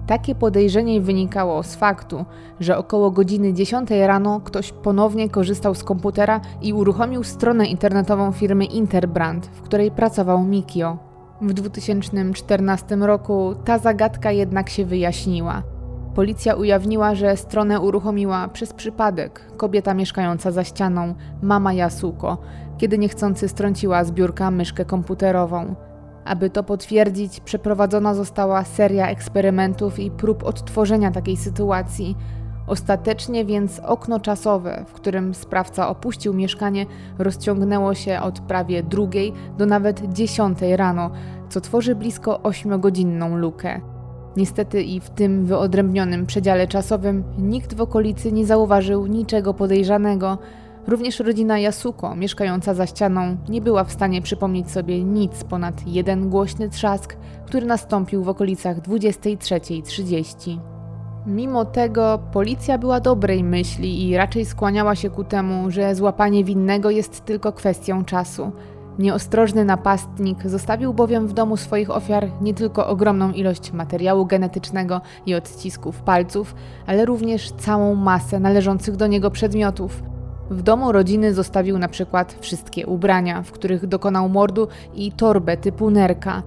Takie 0.07 0.35
podejrzenie 0.35 1.01
wynikało 1.01 1.63
z 1.63 1.75
faktu, 1.75 2.25
że 2.59 2.77
około 2.77 3.11
godziny 3.11 3.53
10 3.53 3.89
rano 3.91 4.41
ktoś 4.43 4.71
ponownie 4.71 5.29
korzystał 5.29 5.75
z 5.75 5.83
komputera 5.83 6.41
i 6.61 6.73
uruchomił 6.73 7.23
stronę 7.23 7.65
internetową 7.65 8.31
firmy 8.31 8.65
Interbrand, 8.65 9.45
w 9.45 9.61
której 9.61 9.91
pracował 9.91 10.43
Mikio. 10.43 10.97
W 11.41 11.53
2014 11.53 12.95
roku 12.95 13.55
ta 13.65 13.77
zagadka 13.77 14.31
jednak 14.31 14.69
się 14.69 14.85
wyjaśniła. 14.85 15.63
Policja 16.15 16.55
ujawniła, 16.55 17.15
że 17.15 17.37
stronę 17.37 17.79
uruchomiła 17.79 18.47
przez 18.47 18.73
przypadek 18.73 19.51
kobieta 19.57 19.93
mieszkająca 19.93 20.51
za 20.51 20.63
ścianą, 20.63 21.15
mama 21.41 21.73
Yasuko, 21.73 22.37
kiedy 22.81 22.97
niechcący 22.97 23.47
strąciła 23.47 24.03
z 24.03 24.11
biurka 24.11 24.51
myszkę 24.51 24.85
komputerową. 24.85 25.75
Aby 26.25 26.49
to 26.49 26.63
potwierdzić, 26.63 27.39
przeprowadzona 27.39 28.13
została 28.13 28.63
seria 28.63 29.09
eksperymentów 29.09 29.99
i 29.99 30.11
prób 30.11 30.43
odtworzenia 30.43 31.11
takiej 31.11 31.37
sytuacji. 31.37 32.15
Ostatecznie 32.67 33.45
więc 33.45 33.79
okno 33.79 34.19
czasowe, 34.19 34.85
w 34.87 34.93
którym 34.93 35.33
sprawca 35.33 35.89
opuścił 35.89 36.33
mieszkanie, 36.33 36.85
rozciągnęło 37.19 37.93
się 37.93 38.21
od 38.21 38.39
prawie 38.39 38.83
drugiej 38.83 39.33
do 39.57 39.65
nawet 39.65 40.13
dziesiątej 40.13 40.77
rano, 40.77 41.11
co 41.49 41.61
tworzy 41.61 41.95
blisko 41.95 42.39
8-godzinną 42.43 43.35
lukę. 43.35 43.81
Niestety 44.37 44.83
i 44.83 44.99
w 44.99 45.09
tym 45.09 45.45
wyodrębnionym 45.45 46.25
przedziale 46.25 46.67
czasowym 46.67 47.23
nikt 47.37 47.73
w 47.73 47.81
okolicy 47.81 48.31
nie 48.31 48.45
zauważył 48.45 49.07
niczego 49.07 49.53
podejrzanego. 49.53 50.37
Również 50.87 51.19
rodzina 51.19 51.59
Yasuko, 51.59 52.15
mieszkająca 52.15 52.73
za 52.73 52.87
ścianą, 52.87 53.37
nie 53.49 53.61
była 53.61 53.83
w 53.83 53.91
stanie 53.91 54.21
przypomnieć 54.21 54.71
sobie 54.71 55.03
nic 55.03 55.43
ponad 55.43 55.87
jeden 55.87 56.29
głośny 56.29 56.69
trzask, 56.69 57.15
który 57.45 57.65
nastąpił 57.65 58.23
w 58.23 58.29
okolicach 58.29 58.79
23.30. 58.79 60.59
Mimo 61.25 61.65
tego 61.65 62.19
policja 62.31 62.77
była 62.77 62.99
dobrej 62.99 63.43
myśli 63.43 64.07
i 64.07 64.17
raczej 64.17 64.45
skłaniała 64.45 64.95
się 64.95 65.09
ku 65.09 65.23
temu, 65.23 65.71
że 65.71 65.95
złapanie 65.95 66.43
winnego 66.43 66.89
jest 66.89 67.25
tylko 67.25 67.51
kwestią 67.51 68.05
czasu. 68.05 68.51
Nieostrożny 68.99 69.65
napastnik 69.65 70.47
zostawił 70.47 70.93
bowiem 70.93 71.27
w 71.27 71.33
domu 71.33 71.57
swoich 71.57 71.89
ofiar 71.89 72.29
nie 72.41 72.53
tylko 72.53 72.87
ogromną 72.87 73.31
ilość 73.31 73.71
materiału 73.71 74.25
genetycznego 74.25 75.01
i 75.25 75.35
odcisków 75.35 76.01
palców, 76.01 76.55
ale 76.87 77.05
również 77.05 77.51
całą 77.51 77.95
masę 77.95 78.39
należących 78.39 78.95
do 78.95 79.07
niego 79.07 79.31
przedmiotów. 79.31 80.03
W 80.51 80.61
domu 80.61 80.91
rodziny 80.91 81.33
zostawił 81.33 81.77
na 81.77 81.87
przykład 81.87 82.37
wszystkie 82.41 82.87
ubrania, 82.87 83.43
w 83.43 83.51
których 83.51 83.87
dokonał 83.87 84.29
mordu 84.29 84.67
i 84.93 85.11
torbę 85.11 85.57
typu 85.57 85.91
nerka. 85.91 86.43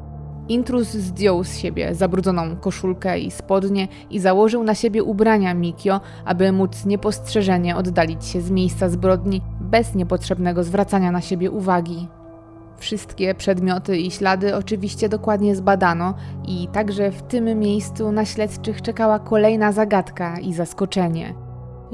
Intruz 0.49 0.89
zdjął 0.89 1.45
z 1.45 1.57
siebie 1.57 1.95
zabrudzoną 1.95 2.57
koszulkę 2.57 3.19
i 3.19 3.31
spodnie 3.31 3.89
i 4.11 4.21
założył 4.21 4.65
na 4.65 4.75
siebie 4.75 5.05
ubrania 5.05 5.55
Mikio, 5.55 6.01
aby 6.25 6.53
móc 6.53 6.87
niepostrzeżenie 6.87 7.77
oddalić 7.77 8.25
się 8.25 8.41
z 8.41 8.51
miejsca 8.51 8.89
zbrodni 8.89 9.41
bez 9.61 9.95
niepotrzebnego 9.95 10.65
zwracania 10.65 11.13
na 11.13 11.21
siebie 11.21 11.51
uwagi. 11.51 12.09
Wszystkie 12.77 13.35
przedmioty 13.35 13.97
i 13.99 14.11
ślady 14.11 14.57
oczywiście 14.57 15.09
dokładnie 15.09 15.57
zbadano 15.57 16.15
i 16.47 16.69
także 16.73 17.11
w 17.11 17.23
tym 17.23 17.59
miejscu 17.59 18.13
na 18.13 18.25
śledczych 18.25 18.83
czekała 18.83 19.19
kolejna 19.19 19.73
zagadka 19.73 20.39
i 20.39 20.53
zaskoczenie. 20.53 21.44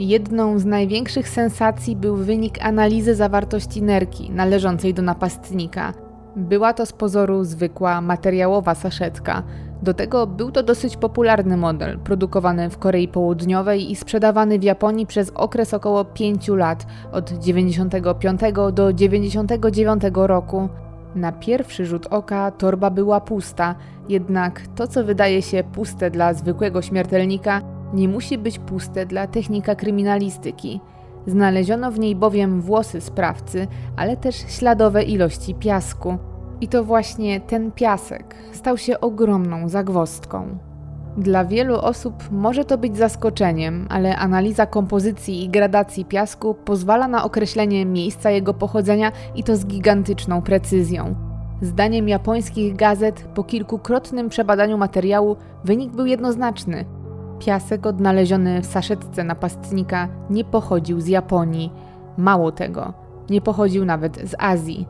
Jedną 0.01 0.59
z 0.59 0.65
największych 0.65 1.29
sensacji 1.29 1.97
był 1.97 2.17
wynik 2.17 2.65
analizy 2.65 3.15
zawartości 3.15 3.83
nerki 3.83 4.31
należącej 4.31 4.95
do 4.95 5.03
napastnika. 5.03 5.93
Była 6.37 6.73
to 6.73 6.87
z 6.87 6.93
pozoru 6.93 7.45
zwykła 7.45 8.01
materiałowa 8.01 8.75
saszetka. 8.75 9.43
Do 9.83 9.95
tego 9.95 10.27
był 10.27 10.51
to 10.51 10.63
dosyć 10.63 10.97
popularny 10.97 11.57
model, 11.57 11.99
produkowany 11.99 12.71
w 12.71 12.79
Korei 12.79 13.09
Południowej 13.09 13.91
i 13.91 13.97
sprzedawany 13.97 14.59
w 14.59 14.63
Japonii 14.63 15.07
przez 15.07 15.31
okres 15.31 15.75
około 15.75 16.05
5 16.05 16.49
lat, 16.49 16.87
od 17.13 17.31
95 17.31 18.41
do 18.73 18.93
99 18.93 20.03
roku. 20.15 20.69
Na 21.15 21.33
pierwszy 21.33 21.87
rzut 21.87 22.07
oka 22.07 22.51
torba 22.51 22.91
była 22.91 23.21
pusta, 23.21 23.75
jednak 24.09 24.61
to, 24.77 24.87
co 24.87 25.05
wydaje 25.05 25.43
się 25.43 25.65
puste 25.73 26.11
dla 26.11 26.35
zwykłego 26.35 26.83
śmiertelnika, 26.83 27.80
nie 27.94 28.09
musi 28.09 28.38
być 28.38 28.59
puste 28.59 29.07
dla 29.07 29.26
technika 29.26 29.74
kryminalistyki. 29.74 30.81
Znaleziono 31.26 31.90
w 31.90 31.98
niej 31.98 32.16
bowiem 32.16 32.61
włosy 32.61 33.00
sprawcy, 33.00 33.66
ale 33.96 34.16
też 34.16 34.37
śladowe 34.37 35.03
ilości 35.03 35.55
piasku. 35.55 36.18
I 36.61 36.68
to 36.68 36.85
właśnie 36.85 37.40
ten 37.40 37.72
piasek 37.72 38.35
stał 38.53 38.79
się 38.79 39.00
ogromną 39.00 39.68
zagwozdką. 39.68 40.59
Dla 41.16 41.44
wielu 41.44 41.76
osób 41.76 42.14
może 42.31 42.64
to 42.64 42.79
być 42.79 42.96
zaskoczeniem, 42.96 43.87
ale 43.90 44.16
analiza 44.16 44.66
kompozycji 44.66 45.44
i 45.44 45.48
gradacji 45.48 46.05
piasku 46.05 46.55
pozwala 46.55 47.09
na 47.09 47.24
określenie 47.24 47.87
miejsca 47.87 48.31
jego 48.31 48.55
pochodzenia 48.55 49.12
i 49.35 49.44
to 49.44 49.57
z 49.57 49.66
gigantyczną 49.66 50.42
precyzją. 50.42 51.14
Zdaniem 51.62 52.09
japońskich 52.09 52.76
gazet, 52.76 53.24
po 53.35 53.44
kilkukrotnym 53.44 54.29
przebadaniu 54.29 54.79
materiału, 54.79 55.37
wynik 55.64 55.92
był 55.92 56.07
jednoznaczny. 56.07 56.85
Piasek 57.40 57.87
odnaleziony 57.87 58.62
w 58.62 58.66
saszetce 58.66 59.24
napastnika 59.24 60.09
nie 60.31 60.44
pochodził 60.44 61.00
z 61.00 61.07
Japonii. 61.07 61.72
Mało 62.16 62.53
tego, 62.53 62.94
nie 63.31 63.40
pochodził 63.40 63.85
nawet 63.85 64.16
z 64.31 64.35
Azji. 64.38 64.87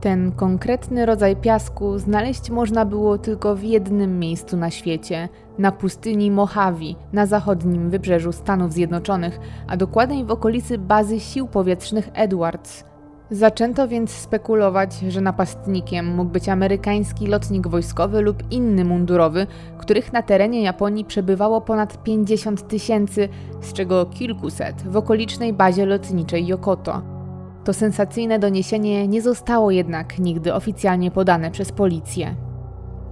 Ten 0.00 0.32
konkretny 0.32 1.06
rodzaj 1.06 1.36
piasku 1.36 1.98
znaleźć 1.98 2.50
można 2.50 2.84
było 2.84 3.18
tylko 3.18 3.56
w 3.56 3.62
jednym 3.62 4.18
miejscu 4.18 4.56
na 4.56 4.70
świecie 4.70 5.28
na 5.58 5.72
pustyni 5.72 6.30
Mojave 6.30 6.94
na 7.12 7.26
zachodnim 7.26 7.90
wybrzeżu 7.90 8.32
Stanów 8.32 8.72
Zjednoczonych, 8.72 9.40
a 9.68 9.76
dokładniej 9.76 10.24
w 10.24 10.30
okolicy 10.30 10.78
bazy 10.78 11.20
sił 11.20 11.46
powietrznych 11.46 12.10
Edwards. 12.14 12.93
Zaczęto 13.30 13.88
więc 13.88 14.10
spekulować, 14.10 14.94
że 15.08 15.20
napastnikiem 15.20 16.14
mógł 16.14 16.30
być 16.30 16.48
amerykański 16.48 17.26
lotnik 17.26 17.68
wojskowy 17.68 18.20
lub 18.20 18.52
inny 18.52 18.84
mundurowy, 18.84 19.46
których 19.78 20.12
na 20.12 20.22
terenie 20.22 20.62
Japonii 20.62 21.04
przebywało 21.04 21.60
ponad 21.60 22.02
50 22.02 22.68
tysięcy, 22.68 23.28
z 23.60 23.72
czego 23.72 24.06
kilkuset 24.06 24.82
w 24.82 24.96
okolicznej 24.96 25.52
bazie 25.52 25.86
lotniczej 25.86 26.46
Yokoto. 26.46 27.02
To 27.64 27.72
sensacyjne 27.72 28.38
doniesienie 28.38 29.08
nie 29.08 29.22
zostało 29.22 29.70
jednak 29.70 30.18
nigdy 30.18 30.54
oficjalnie 30.54 31.10
podane 31.10 31.50
przez 31.50 31.72
policję. 31.72 32.34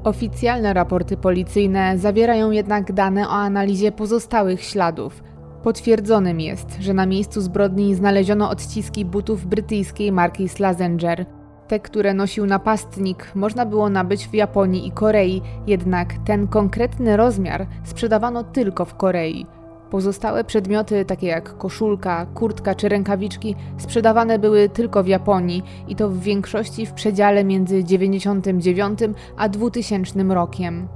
Oficjalne 0.05 0.75
raporty 0.75 1.17
policyjne 1.17 1.99
zawierają 1.99 2.51
jednak 2.51 2.93
dane 2.93 3.29
o 3.29 3.33
analizie 3.33 3.93
pozostałych 3.93 4.63
śladów. 4.63 5.23
Potwierdzonym 5.63 6.41
jest, 6.41 6.77
że 6.81 6.95
na 6.95 7.07
miejscu 7.07 7.41
zbrodni 7.41 7.95
znaleziono 7.95 8.51
odciski 8.51 9.05
butów 9.05 9.47
brytyjskiej 9.47 10.13
marki 10.13 10.49
Slazenger. 10.49 11.27
Te, 11.69 11.81
które 11.81 12.15
nosił 12.15 12.47
napastnik, 12.47 13.33
można 13.35 13.67
było 13.67 13.91
nabyć 13.91 14.29
w 14.29 14.35
Japonii 14.35 14.87
i 14.87 14.93
Korei, 14.93 15.43
jednak 15.67 16.15
ten 16.25 16.49
konkretny 16.49 17.17
rozmiar 17.17 17.67
sprzedawano 17.85 18.45
tylko 18.45 18.85
w 18.85 18.95
Korei. 18.95 19.47
Pozostałe 19.91 20.45
przedmioty, 20.45 21.05
takie 21.05 21.27
jak 21.27 21.59
koszulka, 21.59 22.27
kurtka 22.27 22.75
czy 22.75 22.89
rękawiczki, 22.89 23.57
sprzedawane 23.79 24.39
były 24.39 24.69
tylko 24.69 25.03
w 25.03 25.07
Japonii 25.09 25.63
i 25.89 25.97
to 25.97 26.09
w 26.09 26.21
większości 26.21 26.87
w 26.87 26.93
przedziale 26.93 27.45
między 27.45 27.85
99 27.85 28.99
a 29.37 29.49
2000 29.49 30.23
rokiem. 30.23 30.89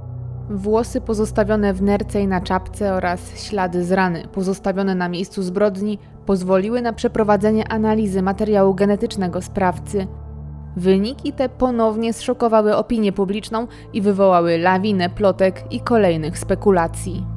Włosy 0.49 1.01
pozostawione 1.01 1.73
w 1.73 1.81
nerce 1.81 2.21
i 2.21 2.27
na 2.27 2.41
czapce 2.41 2.93
oraz 2.93 3.43
ślady 3.47 3.83
z 3.83 3.91
rany 3.91 4.27
pozostawione 4.31 4.95
na 4.95 5.09
miejscu 5.09 5.43
zbrodni 5.43 5.99
pozwoliły 6.25 6.81
na 6.81 6.93
przeprowadzenie 6.93 7.67
analizy 7.67 8.21
materiału 8.21 8.73
genetycznego 8.73 9.41
sprawcy. 9.41 10.07
Wyniki 10.77 11.33
te 11.33 11.49
ponownie 11.49 12.13
zszokowały 12.13 12.75
opinię 12.75 13.11
publiczną 13.11 13.67
i 13.93 14.01
wywołały 14.01 14.57
lawinę 14.57 15.09
plotek 15.09 15.63
i 15.71 15.79
kolejnych 15.79 16.39
spekulacji. 16.39 17.36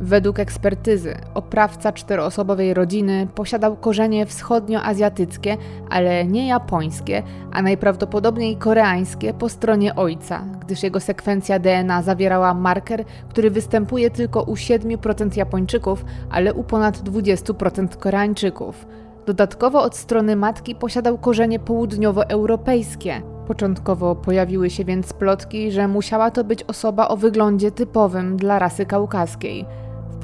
Według 0.00 0.38
ekspertyzy 0.38 1.14
oprawca 1.34 1.92
czteroosobowej 1.92 2.74
rodziny 2.74 3.28
posiadał 3.34 3.76
korzenie 3.76 4.26
wschodnioazjatyckie, 4.26 5.56
ale 5.90 6.24
nie 6.24 6.48
japońskie, 6.48 7.22
a 7.52 7.62
najprawdopodobniej 7.62 8.56
koreańskie 8.56 9.34
po 9.34 9.48
stronie 9.48 9.94
ojca, 9.94 10.44
gdyż 10.60 10.82
jego 10.82 11.00
sekwencja 11.00 11.58
DNA 11.58 12.02
zawierała 12.02 12.54
marker, 12.54 13.04
który 13.28 13.50
występuje 13.50 14.10
tylko 14.10 14.42
u 14.42 14.54
7% 14.54 15.36
Japończyków, 15.36 16.04
ale 16.30 16.54
u 16.54 16.64
ponad 16.64 16.98
20% 16.98 17.96
Koreańczyków. 17.96 18.86
Dodatkowo 19.26 19.82
od 19.82 19.96
strony 19.96 20.36
matki 20.36 20.74
posiadał 20.74 21.18
korzenie 21.18 21.58
południowoeuropejskie. 21.58 23.22
Początkowo 23.46 24.14
pojawiły 24.14 24.70
się 24.70 24.84
więc 24.84 25.12
plotki, 25.12 25.72
że 25.72 25.88
musiała 25.88 26.30
to 26.30 26.44
być 26.44 26.62
osoba 26.62 27.08
o 27.08 27.16
wyglądzie 27.16 27.70
typowym 27.70 28.36
dla 28.36 28.58
rasy 28.58 28.86
kaukaskiej. 28.86 29.66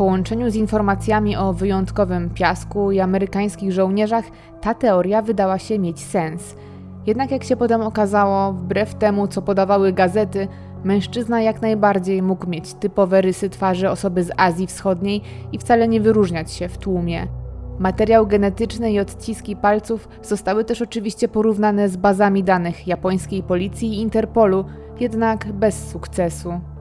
Połączeniu 0.03 0.51
z 0.51 0.55
informacjami 0.55 1.37
o 1.37 1.53
wyjątkowym 1.53 2.31
piasku 2.31 2.93
i 2.93 3.01
amerykańskich 3.01 3.73
żołnierzach, 3.73 4.25
ta 4.61 4.75
teoria 4.75 5.23
wydała 5.23 5.59
się 5.59 5.79
mieć 5.79 6.01
sens. 6.01 6.57
Jednak 7.07 7.31
jak 7.31 7.45
się 7.45 7.57
potem 7.57 7.81
okazało, 7.81 8.53
wbrew 8.53 8.95
temu 8.95 9.29
co 9.29 9.43
podawały 9.43 9.93
gazety, 9.93 10.49
mężczyzna 10.85 11.43
jak 11.43 11.63
najbardziej 11.63 12.23
mógł 12.23 12.47
mieć 12.47 12.75
typowe 12.75 13.21
rysy 13.21 13.51
twarzy 13.51 13.91
osoby 13.91 14.25
z 14.25 14.31
Azji 14.37 14.67
Wschodniej 14.67 15.23
i 15.53 15.59
wcale 15.59 15.89
nie 15.89 16.01
wyróżniać 16.01 16.53
się 16.53 16.69
w 16.69 16.79
tłumie. 16.79 17.27
Materiał 17.79 18.27
genetyczny 18.27 18.93
i 18.93 19.01
odciski 19.01 19.57
palców 19.57 20.09
zostały 20.23 20.65
też 20.65 20.83
oczywiście 20.83 21.29
porównane 21.29 21.89
z 21.89 21.97
bazami 21.97 22.45
danych 22.45 22.87
japońskiej 22.87 23.43
policji 23.43 23.89
i 23.89 24.01
Interpolu, 24.01 24.65
jednak 25.01 25.53
bez 25.53 25.89
sukcesu. 25.91 26.72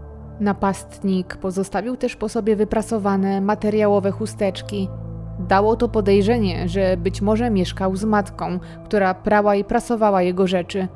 Napastnik 0.42 1.38
pozostawił 1.38 1.98
też 1.98 2.16
po 2.16 2.30
sobie 2.30 2.56
wyprasowane 2.56 3.42
materiałowe 3.42 4.12
chusteczki. 4.12 4.90
Dało 5.40 5.76
to 5.76 5.90
podejrzenie, 5.90 6.70
że 6.70 6.98
być 6.98 7.22
może 7.22 7.50
mieszkał 7.50 7.96
z 7.96 8.04
matką, 8.04 8.60
która 8.86 9.14
prała 9.14 9.56
i 9.56 9.64
prasowała 9.64 10.22
jego 10.22 10.48
rzeczy. 10.48 10.88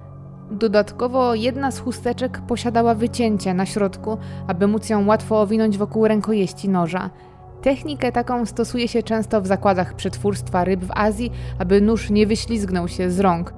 Dodatkowo 0.51 1.35
jedna 1.35 1.71
z 1.71 1.79
chusteczek 1.79 2.41
posiadała 2.47 2.95
wycięcie 2.95 3.53
na 3.53 3.65
środku, 3.65 4.17
aby 4.47 4.67
móc 4.67 4.89
ją 4.89 5.07
łatwo 5.07 5.41
owinąć 5.41 5.77
wokół 5.77 6.07
rękojeści 6.07 6.69
noża. 6.69 7.09
Technikę 7.61 8.11
taką 8.11 8.45
stosuje 8.45 8.87
się 8.87 9.03
często 9.03 9.41
w 9.41 9.47
zakładach 9.47 9.93
przetwórstwa 9.93 10.63
ryb 10.63 10.85
w 10.85 10.91
Azji, 10.91 11.31
aby 11.59 11.81
nóż 11.81 12.09
nie 12.09 12.27
wyślizgnął 12.27 12.87
się 12.87 13.11
z 13.11 13.19
rąk. 13.19 13.53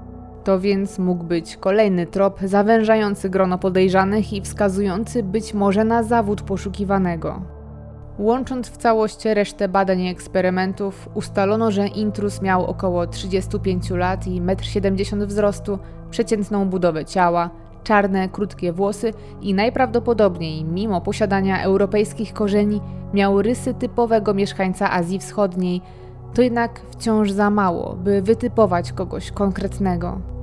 To 0.47 0.59
więc 0.59 0.99
mógł 0.99 1.23
być 1.23 1.57
kolejny 1.57 2.05
trop 2.05 2.39
zawężający 2.43 3.29
grono 3.29 3.57
podejrzanych 3.57 4.33
i 4.33 4.41
wskazujący 4.41 5.23
być 5.23 5.53
może 5.53 5.83
na 5.83 6.03
zawód 6.03 6.41
poszukiwanego. 6.41 7.41
Łącząc 8.19 8.69
w 8.69 8.77
całość 8.77 9.25
resztę 9.25 9.69
badań 9.69 10.01
i 10.01 10.09
eksperymentów, 10.09 11.09
ustalono, 11.13 11.71
że 11.71 11.87
intrus 11.87 12.41
miał 12.41 12.65
około 12.65 13.07
35 13.07 13.89
lat 13.89 14.27
i 14.27 14.41
1,70 14.41 15.13
m 15.13 15.27
wzrostu, 15.27 15.79
przeciętną 16.09 16.69
budowę 16.69 17.05
ciała, 17.05 17.49
czarne, 17.83 18.29
krótkie 18.29 18.73
włosy 18.73 19.13
i 19.41 19.53
najprawdopodobniej, 19.53 20.63
mimo 20.63 21.01
posiadania 21.01 21.63
europejskich 21.63 22.33
korzeni, 22.33 22.81
miał 23.13 23.41
rysy 23.41 23.73
typowego 23.73 24.33
mieszkańca 24.33 24.91
Azji 24.91 25.19
Wschodniej. 25.19 25.81
To 26.33 26.41
jednak 26.41 26.81
wciąż 26.91 27.31
za 27.31 27.49
mało, 27.49 27.95
by 27.95 28.21
wytypować 28.21 28.91
kogoś 28.91 29.31
konkretnego. 29.31 30.36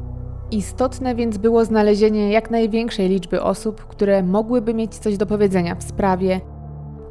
Istotne 0.55 1.14
więc 1.14 1.38
było 1.38 1.64
znalezienie 1.64 2.31
jak 2.31 2.51
największej 2.51 3.09
liczby 3.09 3.43
osób, 3.43 3.87
które 3.87 4.23
mogłyby 4.23 4.75
mieć 4.75 4.95
coś 4.95 5.17
do 5.17 5.27
powiedzenia 5.27 5.75
w 5.75 5.83
sprawie. 5.83 6.40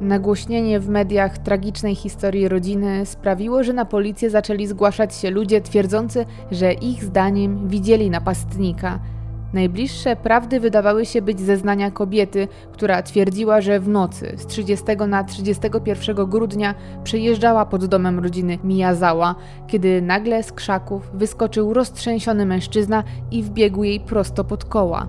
Nagłośnienie 0.00 0.80
w 0.80 0.88
mediach 0.88 1.38
tragicznej 1.38 1.94
historii 1.94 2.48
rodziny 2.48 3.06
sprawiło, 3.06 3.62
że 3.62 3.72
na 3.72 3.84
policję 3.84 4.30
zaczęli 4.30 4.66
zgłaszać 4.66 5.14
się 5.14 5.30
ludzie 5.30 5.60
twierdzący, 5.60 6.26
że 6.50 6.72
ich 6.72 7.04
zdaniem 7.04 7.68
widzieli 7.68 8.10
napastnika– 8.10 8.98
Najbliższe 9.54 10.16
prawdy 10.16 10.60
wydawały 10.60 11.06
się 11.06 11.22
być 11.22 11.40
zeznania 11.40 11.90
kobiety, 11.90 12.48
która 12.72 13.02
twierdziła, 13.02 13.60
że 13.60 13.80
w 13.80 13.88
nocy 13.88 14.34
z 14.36 14.46
30 14.46 14.84
na 15.08 15.24
31 15.24 16.16
grudnia 16.16 16.74
przejeżdżała 17.04 17.66
pod 17.66 17.84
domem 17.86 18.18
rodziny 18.18 18.58
Miyazawa, 18.64 19.34
kiedy 19.66 20.02
nagle 20.02 20.42
z 20.42 20.52
krzaków 20.52 21.10
wyskoczył 21.14 21.74
roztrzęsiony 21.74 22.46
mężczyzna 22.46 23.04
i 23.30 23.42
wbiegł 23.42 23.82
jej 23.82 24.00
prosto 24.00 24.44
pod 24.44 24.64
koła. 24.64 25.08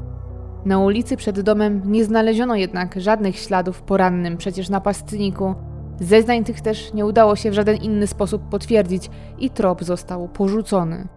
Na 0.66 0.80
ulicy 0.80 1.18
przed 1.18 1.42
domem 1.42 1.82
nie 1.86 2.06
znaleziono 2.06 2.56
jednak 2.56 3.02
żadnych 3.02 3.40
śladów 3.40 3.82
po 3.82 3.98
rannym 3.98 4.38
przecież 4.38 4.70
napastniku. 4.70 5.56
Zeznań 6.00 6.44
tych 6.44 6.62
też 6.62 6.94
nie 6.94 7.06
udało 7.06 7.36
się 7.36 7.52
w 7.52 7.54
żaden 7.54 7.76
inny 7.76 8.08
sposób 8.08 8.50
potwierdzić 8.50 9.10
i 9.40 9.50
trop 9.50 9.84
został 9.84 10.28
porzucony. 10.28 11.08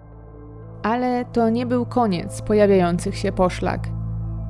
Ale 0.83 1.25
to 1.25 1.51
nie 1.51 1.67
był 1.67 1.87
koniec 1.87 2.43
pojawiających 2.43 3.17
się 3.17 3.33
poszlak. 3.33 3.89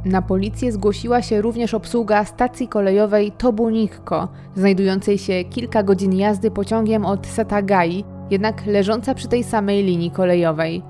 Na 0.05 0.23
policję 0.23 0.73
zgłosiła 0.73 1.23
się 1.23 1.41
również 1.41 1.75
obsługa 1.75 2.25
stacji 2.25 2.69
kolejowej 2.69 3.33
Tobunikko, 3.33 4.29
znajdującej 4.57 5.19
się 5.19 5.45
kilka 5.45 5.83
godzin 5.83 6.15
jazdy 6.15 6.51
pociągiem 6.51 7.07
od 7.07 7.27
Setagai, 7.27 8.05
jednak 8.31 8.67
leżąca 8.67 9.15
przy 9.15 9.29
tej 9.29 9.45
samej 9.45 9.85
linii 9.85 10.11
kolejowej. 10.11 10.83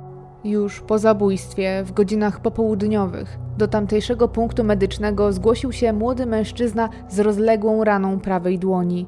Już 0.45 0.81
po 0.81 0.99
zabójstwie, 0.99 1.83
w 1.85 1.93
godzinach 1.93 2.41
popołudniowych, 2.41 3.39
do 3.59 3.69
tamtejszego 3.69 4.29
punktu 4.29 4.65
medycznego 4.65 5.33
zgłosił 5.33 5.73
się 5.73 5.93
młody 5.93 6.27
mężczyzna 6.27 6.89
z 7.09 7.19
rozległą 7.19 7.85
raną 7.85 8.21
prawej 8.21 8.59
dłoni. 8.59 9.07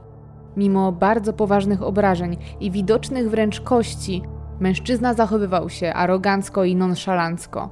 Mimo 0.57 0.93
bardzo 0.93 1.33
poważnych 1.33 1.83
obrażeń 1.83 2.37
i 2.61 2.71
widocznych 2.71 3.31
wręcz 3.31 3.61
kości, 3.61 4.23
Mężczyzna 4.61 5.15
zachowywał 5.15 5.69
się 5.69 5.95
arogancko 5.95 6.65
i 6.65 6.77
nonszalancko. 6.77 7.71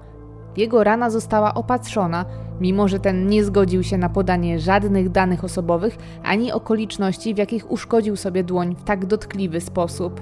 Jego 0.57 0.85
rana 0.85 1.11
została 1.11 1.55
opatrzona, 1.55 2.25
mimo 2.61 2.89
że 2.89 2.99
ten 2.99 3.27
nie 3.27 3.45
zgodził 3.45 3.83
się 3.83 3.99
na 3.99 4.09
podanie 4.09 4.59
żadnych 4.59 5.11
danych 5.11 5.45
osobowych 5.45 5.97
ani 6.25 6.53
okoliczności, 6.53 7.35
w 7.35 7.39
jakich 7.39 7.71
uszkodził 7.71 8.17
sobie 8.17 8.45
dłoń 8.45 8.77
w 8.77 8.85
tak 8.85 9.07
dotkliwy 9.07 9.61
sposób. 9.61 10.21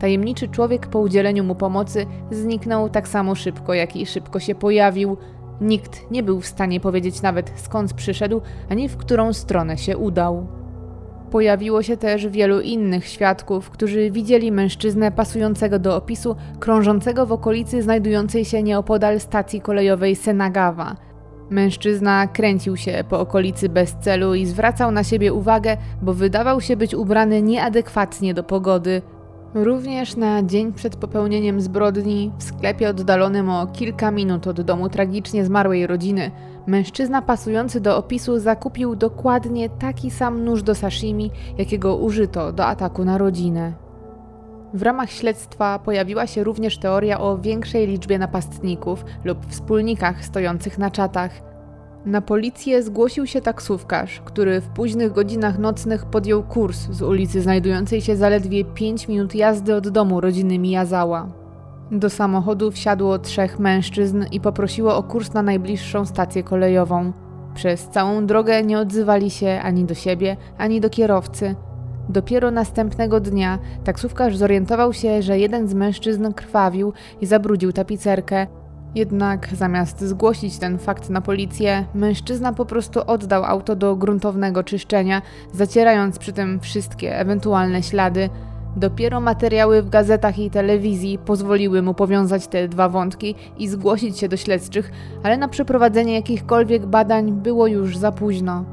Tajemniczy 0.00 0.48
człowiek 0.48 0.86
po 0.86 0.98
udzieleniu 0.98 1.44
mu 1.44 1.54
pomocy 1.54 2.06
zniknął 2.30 2.90
tak 2.90 3.08
samo 3.08 3.34
szybko, 3.34 3.74
jak 3.74 3.96
i 3.96 4.06
szybko 4.06 4.40
się 4.40 4.54
pojawił. 4.54 5.16
Nikt 5.60 6.10
nie 6.10 6.22
był 6.22 6.40
w 6.40 6.46
stanie 6.46 6.80
powiedzieć 6.80 7.22
nawet 7.22 7.52
skąd 7.56 7.94
przyszedł, 7.94 8.40
ani 8.70 8.88
w 8.88 8.96
którą 8.96 9.32
stronę 9.32 9.78
się 9.78 9.96
udał. 9.96 10.46
Pojawiło 11.30 11.82
się 11.82 11.96
też 11.96 12.26
wielu 12.28 12.60
innych 12.60 13.06
świadków, 13.06 13.70
którzy 13.70 14.10
widzieli 14.10 14.52
mężczyznę 14.52 15.12
pasującego 15.12 15.78
do 15.78 15.96
opisu, 15.96 16.36
krążącego 16.60 17.26
w 17.26 17.32
okolicy 17.32 17.82
znajdującej 17.82 18.44
się 18.44 18.62
nieopodal 18.62 19.20
stacji 19.20 19.60
kolejowej 19.60 20.16
Senagawa. 20.16 20.96
Mężczyzna 21.50 22.26
kręcił 22.26 22.76
się 22.76 23.04
po 23.08 23.20
okolicy 23.20 23.68
bez 23.68 23.94
celu 24.00 24.34
i 24.34 24.46
zwracał 24.46 24.90
na 24.90 25.04
siebie 25.04 25.32
uwagę, 25.32 25.76
bo 26.02 26.14
wydawał 26.14 26.60
się 26.60 26.76
być 26.76 26.94
ubrany 26.94 27.42
nieadekwatnie 27.42 28.34
do 28.34 28.42
pogody. 28.44 29.02
Również 29.54 30.16
na 30.16 30.42
dzień 30.42 30.72
przed 30.72 30.96
popełnieniem 30.96 31.60
zbrodni, 31.60 32.32
w 32.38 32.42
sklepie 32.42 32.88
oddalonym 32.88 33.50
o 33.50 33.66
kilka 33.66 34.10
minut 34.10 34.46
od 34.46 34.60
domu 34.60 34.88
tragicznie 34.88 35.44
zmarłej 35.44 35.86
rodziny, 35.86 36.30
mężczyzna 36.66 37.22
pasujący 37.22 37.80
do 37.80 37.96
opisu 37.96 38.38
zakupił 38.38 38.96
dokładnie 38.96 39.68
taki 39.68 40.10
sam 40.10 40.44
nóż 40.44 40.62
do 40.62 40.74
sashimi, 40.74 41.30
jakiego 41.58 41.96
użyto 41.96 42.52
do 42.52 42.66
ataku 42.66 43.04
na 43.04 43.18
rodzinę. 43.18 43.72
W 44.74 44.82
ramach 44.82 45.10
śledztwa 45.10 45.78
pojawiła 45.78 46.26
się 46.26 46.44
również 46.44 46.78
teoria 46.78 47.20
o 47.20 47.38
większej 47.38 47.86
liczbie 47.86 48.18
napastników 48.18 49.04
lub 49.24 49.46
wspólnikach 49.46 50.24
stojących 50.24 50.78
na 50.78 50.90
czatach. 50.90 51.30
Na 52.04 52.20
policję 52.20 52.82
zgłosił 52.82 53.26
się 53.26 53.40
taksówkarz, 53.40 54.22
który 54.24 54.60
w 54.60 54.68
późnych 54.68 55.12
godzinach 55.12 55.58
nocnych 55.58 56.06
podjął 56.06 56.42
kurs 56.42 56.78
z 56.90 57.02
ulicy 57.02 57.42
znajdującej 57.42 58.00
się 58.00 58.16
zaledwie 58.16 58.64
5 58.64 59.08
minut 59.08 59.34
jazdy 59.34 59.74
od 59.74 59.88
domu 59.88 60.20
rodziny 60.20 60.58
Miyazała. 60.58 61.45
Do 61.90 62.10
samochodu 62.10 62.70
wsiadło 62.70 63.18
trzech 63.18 63.58
mężczyzn 63.58 64.24
i 64.32 64.40
poprosiło 64.40 64.96
o 64.96 65.02
kurs 65.02 65.34
na 65.34 65.42
najbliższą 65.42 66.04
stację 66.04 66.42
kolejową. 66.42 67.12
Przez 67.54 67.88
całą 67.88 68.26
drogę 68.26 68.62
nie 68.62 68.78
odzywali 68.78 69.30
się 69.30 69.60
ani 69.62 69.84
do 69.84 69.94
siebie, 69.94 70.36
ani 70.58 70.80
do 70.80 70.90
kierowcy. 70.90 71.54
Dopiero 72.08 72.50
następnego 72.50 73.20
dnia 73.20 73.58
taksówkarz 73.84 74.36
zorientował 74.36 74.92
się, 74.92 75.22
że 75.22 75.38
jeden 75.38 75.68
z 75.68 75.74
mężczyzn 75.74 76.32
krwawił 76.32 76.92
i 77.20 77.26
zabrudził 77.26 77.72
tapicerkę, 77.72 78.46
jednak 78.94 79.48
zamiast 79.54 80.00
zgłosić 80.00 80.58
ten 80.58 80.78
fakt 80.78 81.10
na 81.10 81.20
policję, 81.20 81.84
mężczyzna 81.94 82.52
po 82.52 82.64
prostu 82.64 83.00
oddał 83.06 83.44
auto 83.44 83.76
do 83.76 83.96
gruntownego 83.96 84.64
czyszczenia, 84.64 85.22
zacierając 85.52 86.18
przy 86.18 86.32
tym 86.32 86.60
wszystkie 86.60 87.18
ewentualne 87.18 87.82
ślady. 87.82 88.30
Dopiero 88.76 89.20
materiały 89.20 89.82
w 89.82 89.88
gazetach 89.88 90.38
i 90.38 90.50
telewizji 90.50 91.18
pozwoliły 91.18 91.82
mu 91.82 91.94
powiązać 91.94 92.46
te 92.46 92.68
dwa 92.68 92.88
wątki 92.88 93.34
i 93.58 93.68
zgłosić 93.68 94.18
się 94.18 94.28
do 94.28 94.36
śledczych, 94.36 94.90
ale 95.22 95.36
na 95.36 95.48
przeprowadzenie 95.48 96.14
jakichkolwiek 96.14 96.86
badań 96.86 97.32
było 97.32 97.66
już 97.66 97.96
za 97.96 98.12
późno. 98.12 98.64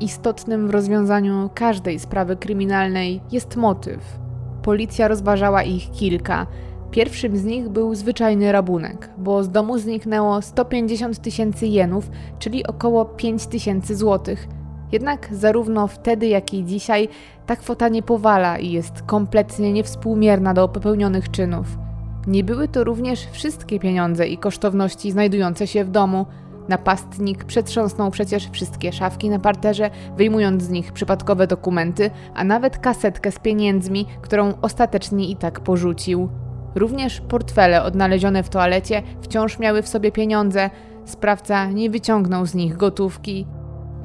Istotnym 0.00 0.68
w 0.68 0.70
rozwiązaniu 0.70 1.50
każdej 1.54 1.98
sprawy 1.98 2.36
kryminalnej 2.36 3.20
jest 3.32 3.56
motyw. 3.56 4.18
Policja 4.62 5.08
rozważała 5.08 5.62
ich 5.62 5.90
kilka. 5.90 6.46
Pierwszym 6.90 7.36
z 7.36 7.44
nich 7.44 7.68
był 7.68 7.94
zwyczajny 7.94 8.52
rabunek, 8.52 9.10
bo 9.18 9.44
z 9.44 9.50
domu 9.50 9.78
zniknęło 9.78 10.42
150 10.42 11.18
tysięcy 11.18 11.66
jenów, 11.66 12.10
czyli 12.38 12.66
około 12.66 13.04
5 13.04 13.46
tysięcy 13.46 13.96
złotych. 13.96 14.48
Jednak 14.92 15.28
zarówno 15.32 15.86
wtedy, 15.86 16.26
jak 16.26 16.54
i 16.54 16.64
dzisiaj 16.64 17.08
ta 17.46 17.56
kwota 17.56 17.88
nie 17.88 18.02
powala 18.02 18.58
i 18.58 18.70
jest 18.70 19.02
kompletnie 19.02 19.72
niewspółmierna 19.72 20.54
do 20.54 20.68
popełnionych 20.68 21.30
czynów. 21.30 21.66
Nie 22.26 22.44
były 22.44 22.68
to 22.68 22.84
również 22.84 23.26
wszystkie 23.32 23.80
pieniądze 23.80 24.28
i 24.28 24.38
kosztowności 24.38 25.12
znajdujące 25.12 25.66
się 25.66 25.84
w 25.84 25.90
domu. 25.90 26.26
Napastnik 26.68 27.44
przetrząsnął 27.44 28.10
przecież 28.10 28.48
wszystkie 28.50 28.92
szafki 28.92 29.30
na 29.30 29.38
parterze, 29.38 29.90
wyjmując 30.16 30.62
z 30.62 30.68
nich 30.68 30.92
przypadkowe 30.92 31.46
dokumenty, 31.46 32.10
a 32.34 32.44
nawet 32.44 32.78
kasetkę 32.78 33.32
z 33.32 33.38
pieniędzmi, 33.38 34.06
którą 34.22 34.52
ostatecznie 34.62 35.28
i 35.28 35.36
tak 35.36 35.60
porzucił. 35.60 36.28
Również 36.74 37.20
portfele 37.20 37.82
odnalezione 37.82 38.42
w 38.42 38.48
toalecie 38.48 39.02
wciąż 39.22 39.58
miały 39.58 39.82
w 39.82 39.88
sobie 39.88 40.12
pieniądze. 40.12 40.70
Sprawca 41.04 41.70
nie 41.70 41.90
wyciągnął 41.90 42.46
z 42.46 42.54
nich 42.54 42.76
gotówki. 42.76 43.46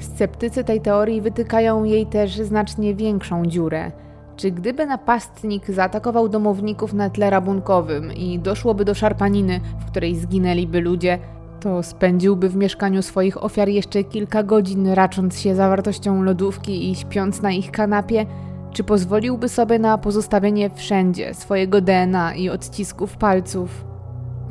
Sceptycy 0.03 0.63
tej 0.63 0.81
teorii 0.81 1.21
wytykają 1.21 1.83
jej 1.83 2.05
też 2.05 2.37
znacznie 2.37 2.95
większą 2.95 3.45
dziurę. 3.45 3.91
Czy 4.35 4.51
gdyby 4.51 4.85
napastnik 4.85 5.71
zaatakował 5.71 6.29
domowników 6.29 6.93
na 6.93 7.09
tle 7.09 7.29
rabunkowym 7.29 8.13
i 8.13 8.39
doszłoby 8.39 8.85
do 8.85 8.93
szarpaniny, 8.93 9.59
w 9.79 9.85
której 9.85 10.15
zginęliby 10.15 10.81
ludzie, 10.81 11.19
to 11.59 11.83
spędziłby 11.83 12.49
w 12.49 12.55
mieszkaniu 12.55 13.01
swoich 13.01 13.43
ofiar 13.43 13.69
jeszcze 13.69 14.03
kilka 14.03 14.43
godzin, 14.43 14.87
racząc 14.87 15.39
się 15.39 15.55
zawartością 15.55 16.23
lodówki 16.23 16.91
i 16.91 16.95
śpiąc 16.95 17.41
na 17.41 17.51
ich 17.51 17.71
kanapie? 17.71 18.25
Czy 18.71 18.83
pozwoliłby 18.83 19.49
sobie 19.49 19.79
na 19.79 19.97
pozostawienie 19.97 20.69
wszędzie 20.69 21.33
swojego 21.33 21.81
DNA 21.81 22.35
i 22.35 22.49
odcisków 22.49 23.17
palców? 23.17 23.85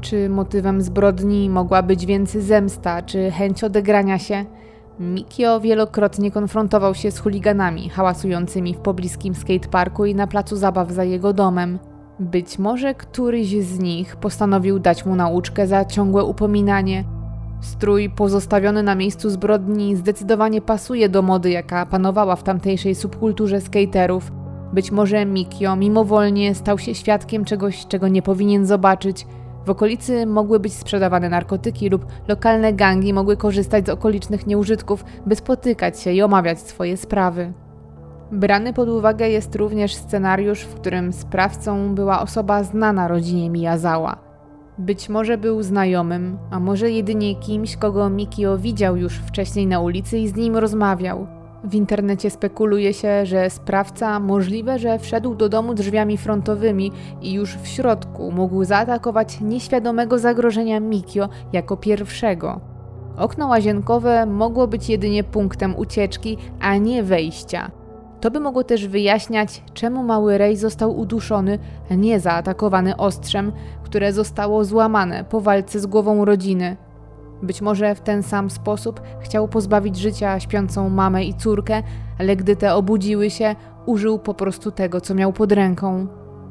Czy 0.00 0.28
motywem 0.28 0.82
zbrodni 0.82 1.50
mogła 1.50 1.82
być 1.82 2.06
więcej 2.06 2.42
zemsta, 2.42 3.02
czy 3.02 3.30
chęć 3.30 3.64
odegrania 3.64 4.18
się? 4.18 4.44
Mikio 5.00 5.60
wielokrotnie 5.60 6.30
konfrontował 6.30 6.94
się 6.94 7.10
z 7.10 7.18
chuliganami 7.18 7.88
hałasującymi 7.88 8.74
w 8.74 8.78
pobliskim 8.78 9.34
skateparku 9.34 10.04
i 10.04 10.14
na 10.14 10.26
placu 10.26 10.56
zabaw 10.56 10.90
za 10.90 11.04
jego 11.04 11.32
domem. 11.32 11.78
Być 12.20 12.58
może 12.58 12.94
któryś 12.94 13.48
z 13.48 13.78
nich 13.78 14.16
postanowił 14.16 14.78
dać 14.78 15.06
mu 15.06 15.14
nauczkę 15.14 15.66
za 15.66 15.84
ciągłe 15.84 16.24
upominanie. 16.24 17.04
Strój 17.60 18.10
pozostawiony 18.10 18.82
na 18.82 18.94
miejscu 18.94 19.30
zbrodni 19.30 19.96
zdecydowanie 19.96 20.60
pasuje 20.60 21.08
do 21.08 21.22
mody, 21.22 21.50
jaka 21.50 21.86
panowała 21.86 22.36
w 22.36 22.42
tamtejszej 22.42 22.94
subkulturze 22.94 23.60
skaterów. 23.60 24.32
Być 24.72 24.90
może 24.90 25.26
Mikio 25.26 25.76
mimowolnie 25.76 26.54
stał 26.54 26.78
się 26.78 26.94
świadkiem 26.94 27.44
czegoś, 27.44 27.86
czego 27.86 28.08
nie 28.08 28.22
powinien 28.22 28.66
zobaczyć. 28.66 29.26
W 29.66 29.70
okolicy 29.70 30.26
mogły 30.26 30.60
być 30.60 30.72
sprzedawane 30.72 31.28
narkotyki 31.28 31.88
lub 31.88 32.06
lokalne 32.28 32.72
gangi 32.72 33.12
mogły 33.12 33.36
korzystać 33.36 33.86
z 33.86 33.88
okolicznych 33.88 34.46
nieużytków, 34.46 35.04
by 35.26 35.36
spotykać 35.36 36.00
się 36.00 36.12
i 36.12 36.22
omawiać 36.22 36.60
swoje 36.60 36.96
sprawy. 36.96 37.52
Brany 38.32 38.72
pod 38.72 38.88
uwagę 38.88 39.28
jest 39.28 39.54
również 39.54 39.94
scenariusz, 39.94 40.60
w 40.60 40.74
którym 40.74 41.12
sprawcą 41.12 41.94
była 41.94 42.22
osoba 42.22 42.62
znana 42.62 43.08
rodzinie 43.08 43.50
Miyazała. 43.50 44.16
Być 44.78 45.08
może 45.08 45.38
był 45.38 45.62
znajomym, 45.62 46.38
a 46.50 46.60
może 46.60 46.90
jedynie 46.90 47.36
kimś, 47.36 47.76
kogo 47.76 48.10
Mikio 48.10 48.58
widział 48.58 48.96
już 48.96 49.14
wcześniej 49.14 49.66
na 49.66 49.80
ulicy 49.80 50.18
i 50.18 50.28
z 50.28 50.34
nim 50.34 50.56
rozmawiał. 50.56 51.26
W 51.64 51.74
internecie 51.74 52.30
spekuluje 52.30 52.94
się, 52.94 53.26
że 53.26 53.50
sprawca 53.50 54.20
możliwe, 54.20 54.78
że 54.78 54.98
wszedł 54.98 55.34
do 55.34 55.48
domu 55.48 55.74
drzwiami 55.74 56.16
frontowymi 56.16 56.92
i 57.20 57.32
już 57.32 57.56
w 57.56 57.66
środku 57.66 58.32
mógł 58.32 58.64
zaatakować 58.64 59.40
nieświadomego 59.40 60.18
zagrożenia 60.18 60.80
Mikio 60.80 61.28
jako 61.52 61.76
pierwszego. 61.76 62.60
Okno 63.16 63.46
łazienkowe 63.46 64.26
mogło 64.26 64.66
być 64.66 64.88
jedynie 64.88 65.24
punktem 65.24 65.76
ucieczki, 65.76 66.38
a 66.60 66.76
nie 66.76 67.02
wejścia. 67.02 67.70
To 68.20 68.30
by 68.30 68.40
mogło 68.40 68.64
też 68.64 68.88
wyjaśniać, 68.88 69.62
czemu 69.74 70.02
mały 70.02 70.38
Rej 70.38 70.56
został 70.56 70.98
uduszony, 70.98 71.58
nie 71.90 72.20
zaatakowany 72.20 72.96
ostrzem, 72.96 73.52
które 73.82 74.12
zostało 74.12 74.64
złamane 74.64 75.24
po 75.24 75.40
walce 75.40 75.80
z 75.80 75.86
głową 75.86 76.24
rodziny. 76.24 76.76
Być 77.42 77.62
może 77.62 77.94
w 77.94 78.00
ten 78.00 78.22
sam 78.22 78.50
sposób 78.50 79.00
chciał 79.20 79.48
pozbawić 79.48 79.96
życia 79.96 80.40
śpiącą 80.40 80.88
mamę 80.88 81.24
i 81.24 81.34
córkę, 81.34 81.82
ale 82.18 82.36
gdy 82.36 82.56
te 82.56 82.74
obudziły 82.74 83.30
się, 83.30 83.56
użył 83.86 84.18
po 84.18 84.34
prostu 84.34 84.70
tego, 84.70 85.00
co 85.00 85.14
miał 85.14 85.32
pod 85.32 85.52
ręką. 85.52 86.06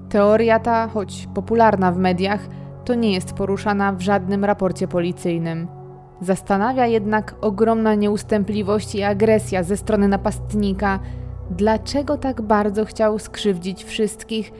Teoria 0.09 0.59
ta, 0.59 0.87
choć 0.87 1.27
popularna 1.33 1.91
w 1.91 1.97
mediach, 1.97 2.47
to 2.85 2.95
nie 2.95 3.13
jest 3.13 3.33
poruszana 3.33 3.93
w 3.93 4.01
żadnym 4.01 4.45
raporcie 4.45 4.87
policyjnym. 4.87 5.67
Zastanawia 6.21 6.87
jednak 6.87 7.35
ogromna 7.41 7.95
nieustępliwość 7.95 8.95
i 8.95 9.03
agresja 9.03 9.63
ze 9.63 9.77
strony 9.77 10.07
napastnika. 10.07 10.99
Dlaczego 11.51 12.17
tak 12.17 12.41
bardzo 12.41 12.85
chciał 12.85 13.19
skrzywdzić 13.19 13.83
wszystkich? 13.83 14.51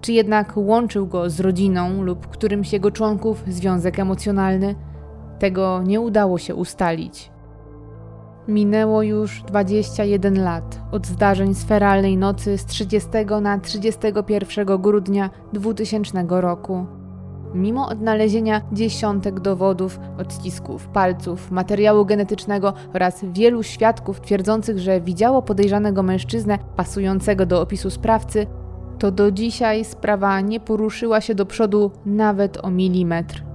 Czy 0.00 0.12
jednak 0.12 0.52
łączył 0.56 1.06
go 1.06 1.30
z 1.30 1.40
rodziną 1.40 2.02
lub 2.02 2.26
którymś 2.26 2.72
jego 2.72 2.90
członków 2.90 3.44
związek 3.48 3.98
emocjonalny? 3.98 4.74
Tego 5.40 5.82
nie 5.82 6.00
udało 6.00 6.38
się 6.38 6.54
ustalić. 6.54 7.30
Minęło 8.48 9.02
już 9.02 9.42
21 9.42 10.44
lat 10.44 10.80
od 10.92 11.06
zdarzeń 11.06 11.54
z 11.54 11.64
feralnej 11.64 12.16
nocy 12.16 12.58
z 12.58 12.66
30 12.66 13.08
na 13.42 13.58
31 13.58 14.78
grudnia 14.78 15.30
2000 15.52 16.26
roku. 16.28 16.86
Mimo 17.54 17.88
odnalezienia 17.88 18.60
dziesiątek 18.72 19.40
dowodów, 19.40 20.00
odcisków 20.18 20.88
palców, 20.88 21.50
materiału 21.50 22.04
genetycznego 22.04 22.72
oraz 22.94 23.24
wielu 23.24 23.62
świadków 23.62 24.20
twierdzących, 24.20 24.78
że 24.78 25.00
widziało 25.00 25.42
podejrzanego 25.42 26.02
mężczyznę 26.02 26.58
pasującego 26.76 27.46
do 27.46 27.60
opisu 27.60 27.90
sprawcy, 27.90 28.46
to 28.98 29.10
do 29.10 29.32
dzisiaj 29.32 29.84
sprawa 29.84 30.40
nie 30.40 30.60
poruszyła 30.60 31.20
się 31.20 31.34
do 31.34 31.46
przodu 31.46 31.90
nawet 32.06 32.64
o 32.64 32.70
milimetr. 32.70 33.49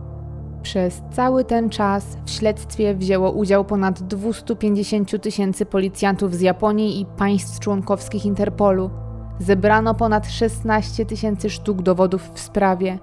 Przez 0.66 1.02
cały 1.12 1.44
ten 1.44 1.70
czas 1.70 2.18
w 2.26 2.30
śledztwie 2.30 2.96
wzięło 2.96 3.32
udział 3.32 3.66
ponad 3.66 4.04
250 4.04 5.22
tysięcy 5.22 5.66
policjantów 5.66 6.36
z 6.36 6.42
Japonii 6.42 7.02
i 7.02 7.06
państw 7.06 7.60
członkowskich 7.60 8.26
Interpolu. 8.26 8.90
Zebrano 9.40 9.94
ponad 9.94 10.28
16 10.28 11.06
tysięcy 11.06 11.50
sztuk 11.50 11.82
dowodów 11.82 12.30
w 12.34 12.40
sprawie. 12.40 13.00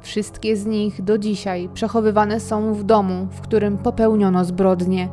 Wszystkie 0.00 0.56
z 0.56 0.66
nich 0.66 1.02
do 1.02 1.18
dzisiaj 1.18 1.68
przechowywane 1.74 2.40
są 2.40 2.74
w 2.74 2.84
domu, 2.84 3.28
w 3.30 3.40
którym 3.40 3.78
popełniono 3.78 4.44
zbrodnie. 4.44 5.08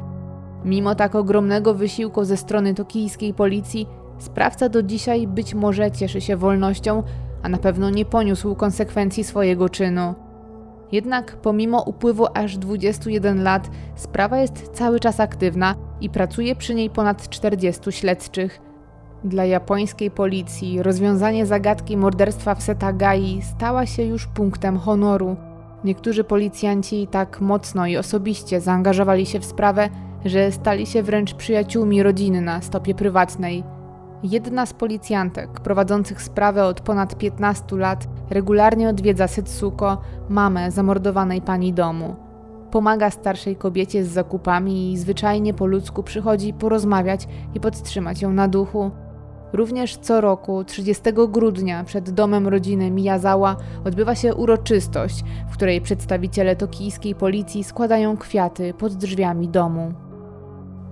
Mimo 0.65 0.95
tak 0.95 1.15
ogromnego 1.15 1.73
wysiłku 1.73 2.23
ze 2.23 2.37
strony 2.37 2.73
tokijskiej 2.73 3.33
policji, 3.33 3.87
sprawca 4.19 4.69
do 4.69 4.83
dzisiaj 4.83 5.27
być 5.27 5.53
może 5.53 5.91
cieszy 5.91 6.21
się 6.21 6.37
wolnością, 6.37 7.03
a 7.43 7.49
na 7.49 7.57
pewno 7.57 7.89
nie 7.89 8.05
poniósł 8.05 8.55
konsekwencji 8.55 9.23
swojego 9.23 9.69
czynu. 9.69 10.26
Jednak 10.91 11.37
pomimo 11.37 11.81
upływu 11.81 12.25
aż 12.33 12.57
21 12.57 13.43
lat, 13.43 13.69
sprawa 13.95 14.37
jest 14.37 14.69
cały 14.73 14.99
czas 14.99 15.19
aktywna 15.19 15.75
i 16.01 16.09
pracuje 16.09 16.55
przy 16.55 16.75
niej 16.75 16.89
ponad 16.89 17.29
40 17.29 17.91
śledczych. 17.91 18.61
Dla 19.23 19.45
japońskiej 19.45 20.11
policji 20.11 20.83
rozwiązanie 20.83 21.45
zagadki 21.45 21.97
morderstwa 21.97 22.55
w 22.55 22.63
Setagai 22.63 23.41
stała 23.41 23.85
się 23.85 24.03
już 24.03 24.27
punktem 24.27 24.77
honoru. 24.77 25.35
Niektórzy 25.83 26.23
policjanci 26.23 27.07
tak 27.11 27.41
mocno 27.41 27.87
i 27.87 27.97
osobiście 27.97 28.61
zaangażowali 28.61 29.25
się 29.25 29.39
w 29.39 29.45
sprawę, 29.45 29.89
że 30.25 30.51
stali 30.51 30.85
się 30.85 31.03
wręcz 31.03 31.33
przyjaciółmi 31.33 32.03
rodziny 32.03 32.41
na 32.41 32.61
stopie 32.61 32.95
prywatnej. 32.95 33.76
Jedna 34.23 34.65
z 34.65 34.73
policjantek 34.73 35.59
prowadzących 35.59 36.21
sprawę 36.21 36.65
od 36.65 36.81
ponad 36.81 37.17
15 37.17 37.75
lat 37.75 38.07
regularnie 38.29 38.89
odwiedza 38.89 39.27
Setsuko, 39.27 40.01
mamę 40.29 40.71
zamordowanej 40.71 41.41
pani 41.41 41.73
domu. 41.73 42.15
Pomaga 42.71 43.09
starszej 43.09 43.55
kobiecie 43.55 44.05
z 44.05 44.07
zakupami 44.07 44.91
i 44.91 44.97
zwyczajnie 44.97 45.53
po 45.53 45.65
ludzku 45.65 46.03
przychodzi 46.03 46.53
porozmawiać 46.53 47.27
i 47.55 47.59
podtrzymać 47.59 48.21
ją 48.21 48.33
na 48.33 48.47
duchu. 48.47 48.91
Również 49.53 49.97
co 49.97 50.21
roku, 50.21 50.63
30 50.63 51.03
grudnia, 51.29 51.83
przed 51.83 52.09
domem 52.09 52.47
rodziny 52.47 52.91
Miyazawa 52.91 53.55
odbywa 53.85 54.15
się 54.15 54.35
uroczystość, 54.35 55.23
w 55.49 55.53
której 55.53 55.81
przedstawiciele 55.81 56.55
tokijskiej 56.55 57.15
policji 57.15 57.63
składają 57.63 58.17
kwiaty 58.17 58.73
pod 58.73 58.93
drzwiami 58.93 59.49
domu. 59.49 60.06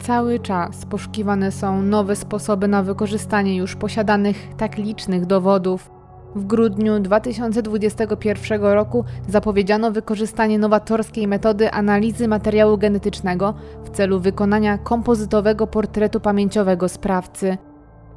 Cały 0.05 0.39
czas 0.39 0.85
poszukiwane 0.85 1.51
są 1.51 1.81
nowe 1.81 2.15
sposoby 2.15 2.67
na 2.67 2.83
wykorzystanie 2.83 3.55
już 3.55 3.75
posiadanych 3.75 4.47
tak 4.57 4.77
licznych 4.77 5.25
dowodów. 5.25 5.91
W 6.35 6.45
grudniu 6.45 6.99
2021 6.99 8.61
roku 8.61 9.03
zapowiedziano 9.27 9.91
wykorzystanie 9.91 10.59
nowatorskiej 10.59 11.27
metody 11.27 11.71
analizy 11.71 12.27
materiału 12.27 12.77
genetycznego 12.77 13.53
w 13.83 13.89
celu 13.89 14.19
wykonania 14.19 14.77
kompozytowego 14.77 15.67
portretu 15.67 16.19
pamięciowego 16.19 16.89
sprawcy. 16.89 17.57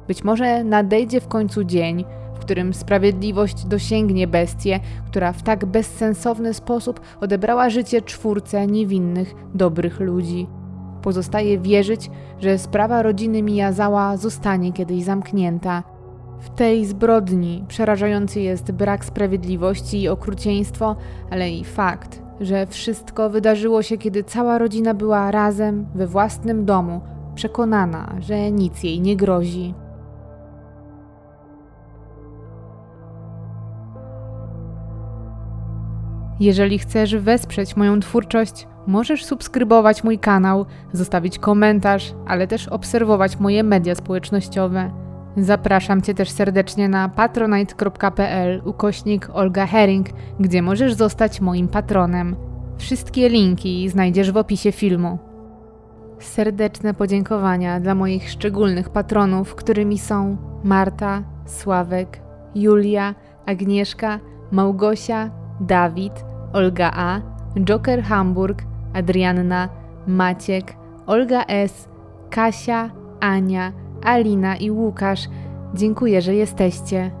Być 0.07 0.23
może 0.23 0.63
nadejdzie 0.63 1.21
w 1.21 1.27
końcu 1.27 1.63
dzień, 1.63 2.05
w 2.35 2.39
którym 2.39 2.73
sprawiedliwość 2.73 3.65
dosięgnie 3.65 4.27
bestię, 4.27 4.79
która 5.07 5.31
w 5.31 5.43
tak 5.43 5.65
bezsensowny 5.65 6.53
sposób 6.53 6.99
odebrała 7.21 7.69
życie 7.69 8.01
czwórce 8.01 8.67
niewinnych, 8.67 9.35
dobrych 9.53 9.99
ludzi. 9.99 10.58
Pozostaje 11.01 11.59
wierzyć, 11.59 12.11
że 12.39 12.57
sprawa 12.57 13.01
rodziny 13.01 13.43
Miyazawa 13.43 14.17
zostanie 14.17 14.73
kiedyś 14.73 15.03
zamknięta. 15.03 15.83
W 16.39 16.49
tej 16.49 16.85
zbrodni 16.85 17.65
przerażający 17.67 18.41
jest 18.41 18.71
brak 18.71 19.05
sprawiedliwości 19.05 20.01
i 20.01 20.09
okrucieństwo, 20.09 20.95
ale 21.31 21.51
i 21.51 21.63
fakt, 21.63 22.21
że 22.41 22.67
wszystko 22.67 23.29
wydarzyło 23.29 23.81
się, 23.81 23.97
kiedy 23.97 24.23
cała 24.23 24.57
rodzina 24.57 24.93
była 24.93 25.31
razem 25.31 25.85
we 25.95 26.07
własnym 26.07 26.65
domu, 26.65 27.01
przekonana, 27.35 28.15
że 28.19 28.51
nic 28.51 28.83
jej 28.83 29.01
nie 29.01 29.15
grozi. 29.15 29.73
Jeżeli 36.39 36.79
chcesz 36.79 37.15
wesprzeć 37.15 37.75
moją 37.75 37.99
twórczość, 37.99 38.67
możesz 38.87 39.25
subskrybować 39.25 40.03
mój 40.03 40.19
kanał, 40.19 40.65
zostawić 40.93 41.39
komentarz, 41.39 42.13
ale 42.27 42.47
też 42.47 42.67
obserwować 42.67 43.39
moje 43.39 43.63
media 43.63 43.95
społecznościowe. 43.95 44.91
Zapraszam 45.37 46.01
Cię 46.01 46.13
też 46.13 46.29
serdecznie 46.29 46.89
na 46.89 47.09
patronite.pl 47.09 48.61
ukośnik 48.65 49.29
Olga 49.33 49.65
Herring, 49.65 50.07
gdzie 50.39 50.61
możesz 50.61 50.93
zostać 50.93 51.41
moim 51.41 51.67
patronem. 51.67 52.35
Wszystkie 52.77 53.29
linki 53.29 53.89
znajdziesz 53.89 54.31
w 54.31 54.37
opisie 54.37 54.71
filmu. 54.71 55.17
Serdeczne 56.19 56.93
podziękowania 56.93 57.79
dla 57.79 57.95
moich 57.95 58.29
szczególnych 58.29 58.89
patronów, 58.89 59.55
którymi 59.55 59.97
są 59.97 60.37
Marta, 60.63 61.23
Sławek, 61.45 62.21
Julia, 62.55 63.15
Agnieszka, 63.45 64.19
Małgosia, 64.51 65.29
Dawid, 65.61 66.13
Olga 66.53 66.91
A, 66.95 67.21
Joker 67.59 68.03
Hamburg, 68.03 68.63
Adrianna, 68.93 69.69
Maciek, 70.07 70.73
Olga 71.07 71.43
S., 71.47 71.89
Kasia, 72.29 72.91
Ania, 73.19 73.73
Alina 74.03 74.55
i 74.57 74.71
Łukasz. 74.71 75.27
Dziękuję, 75.73 76.21
że 76.21 76.35
jesteście. 76.35 77.11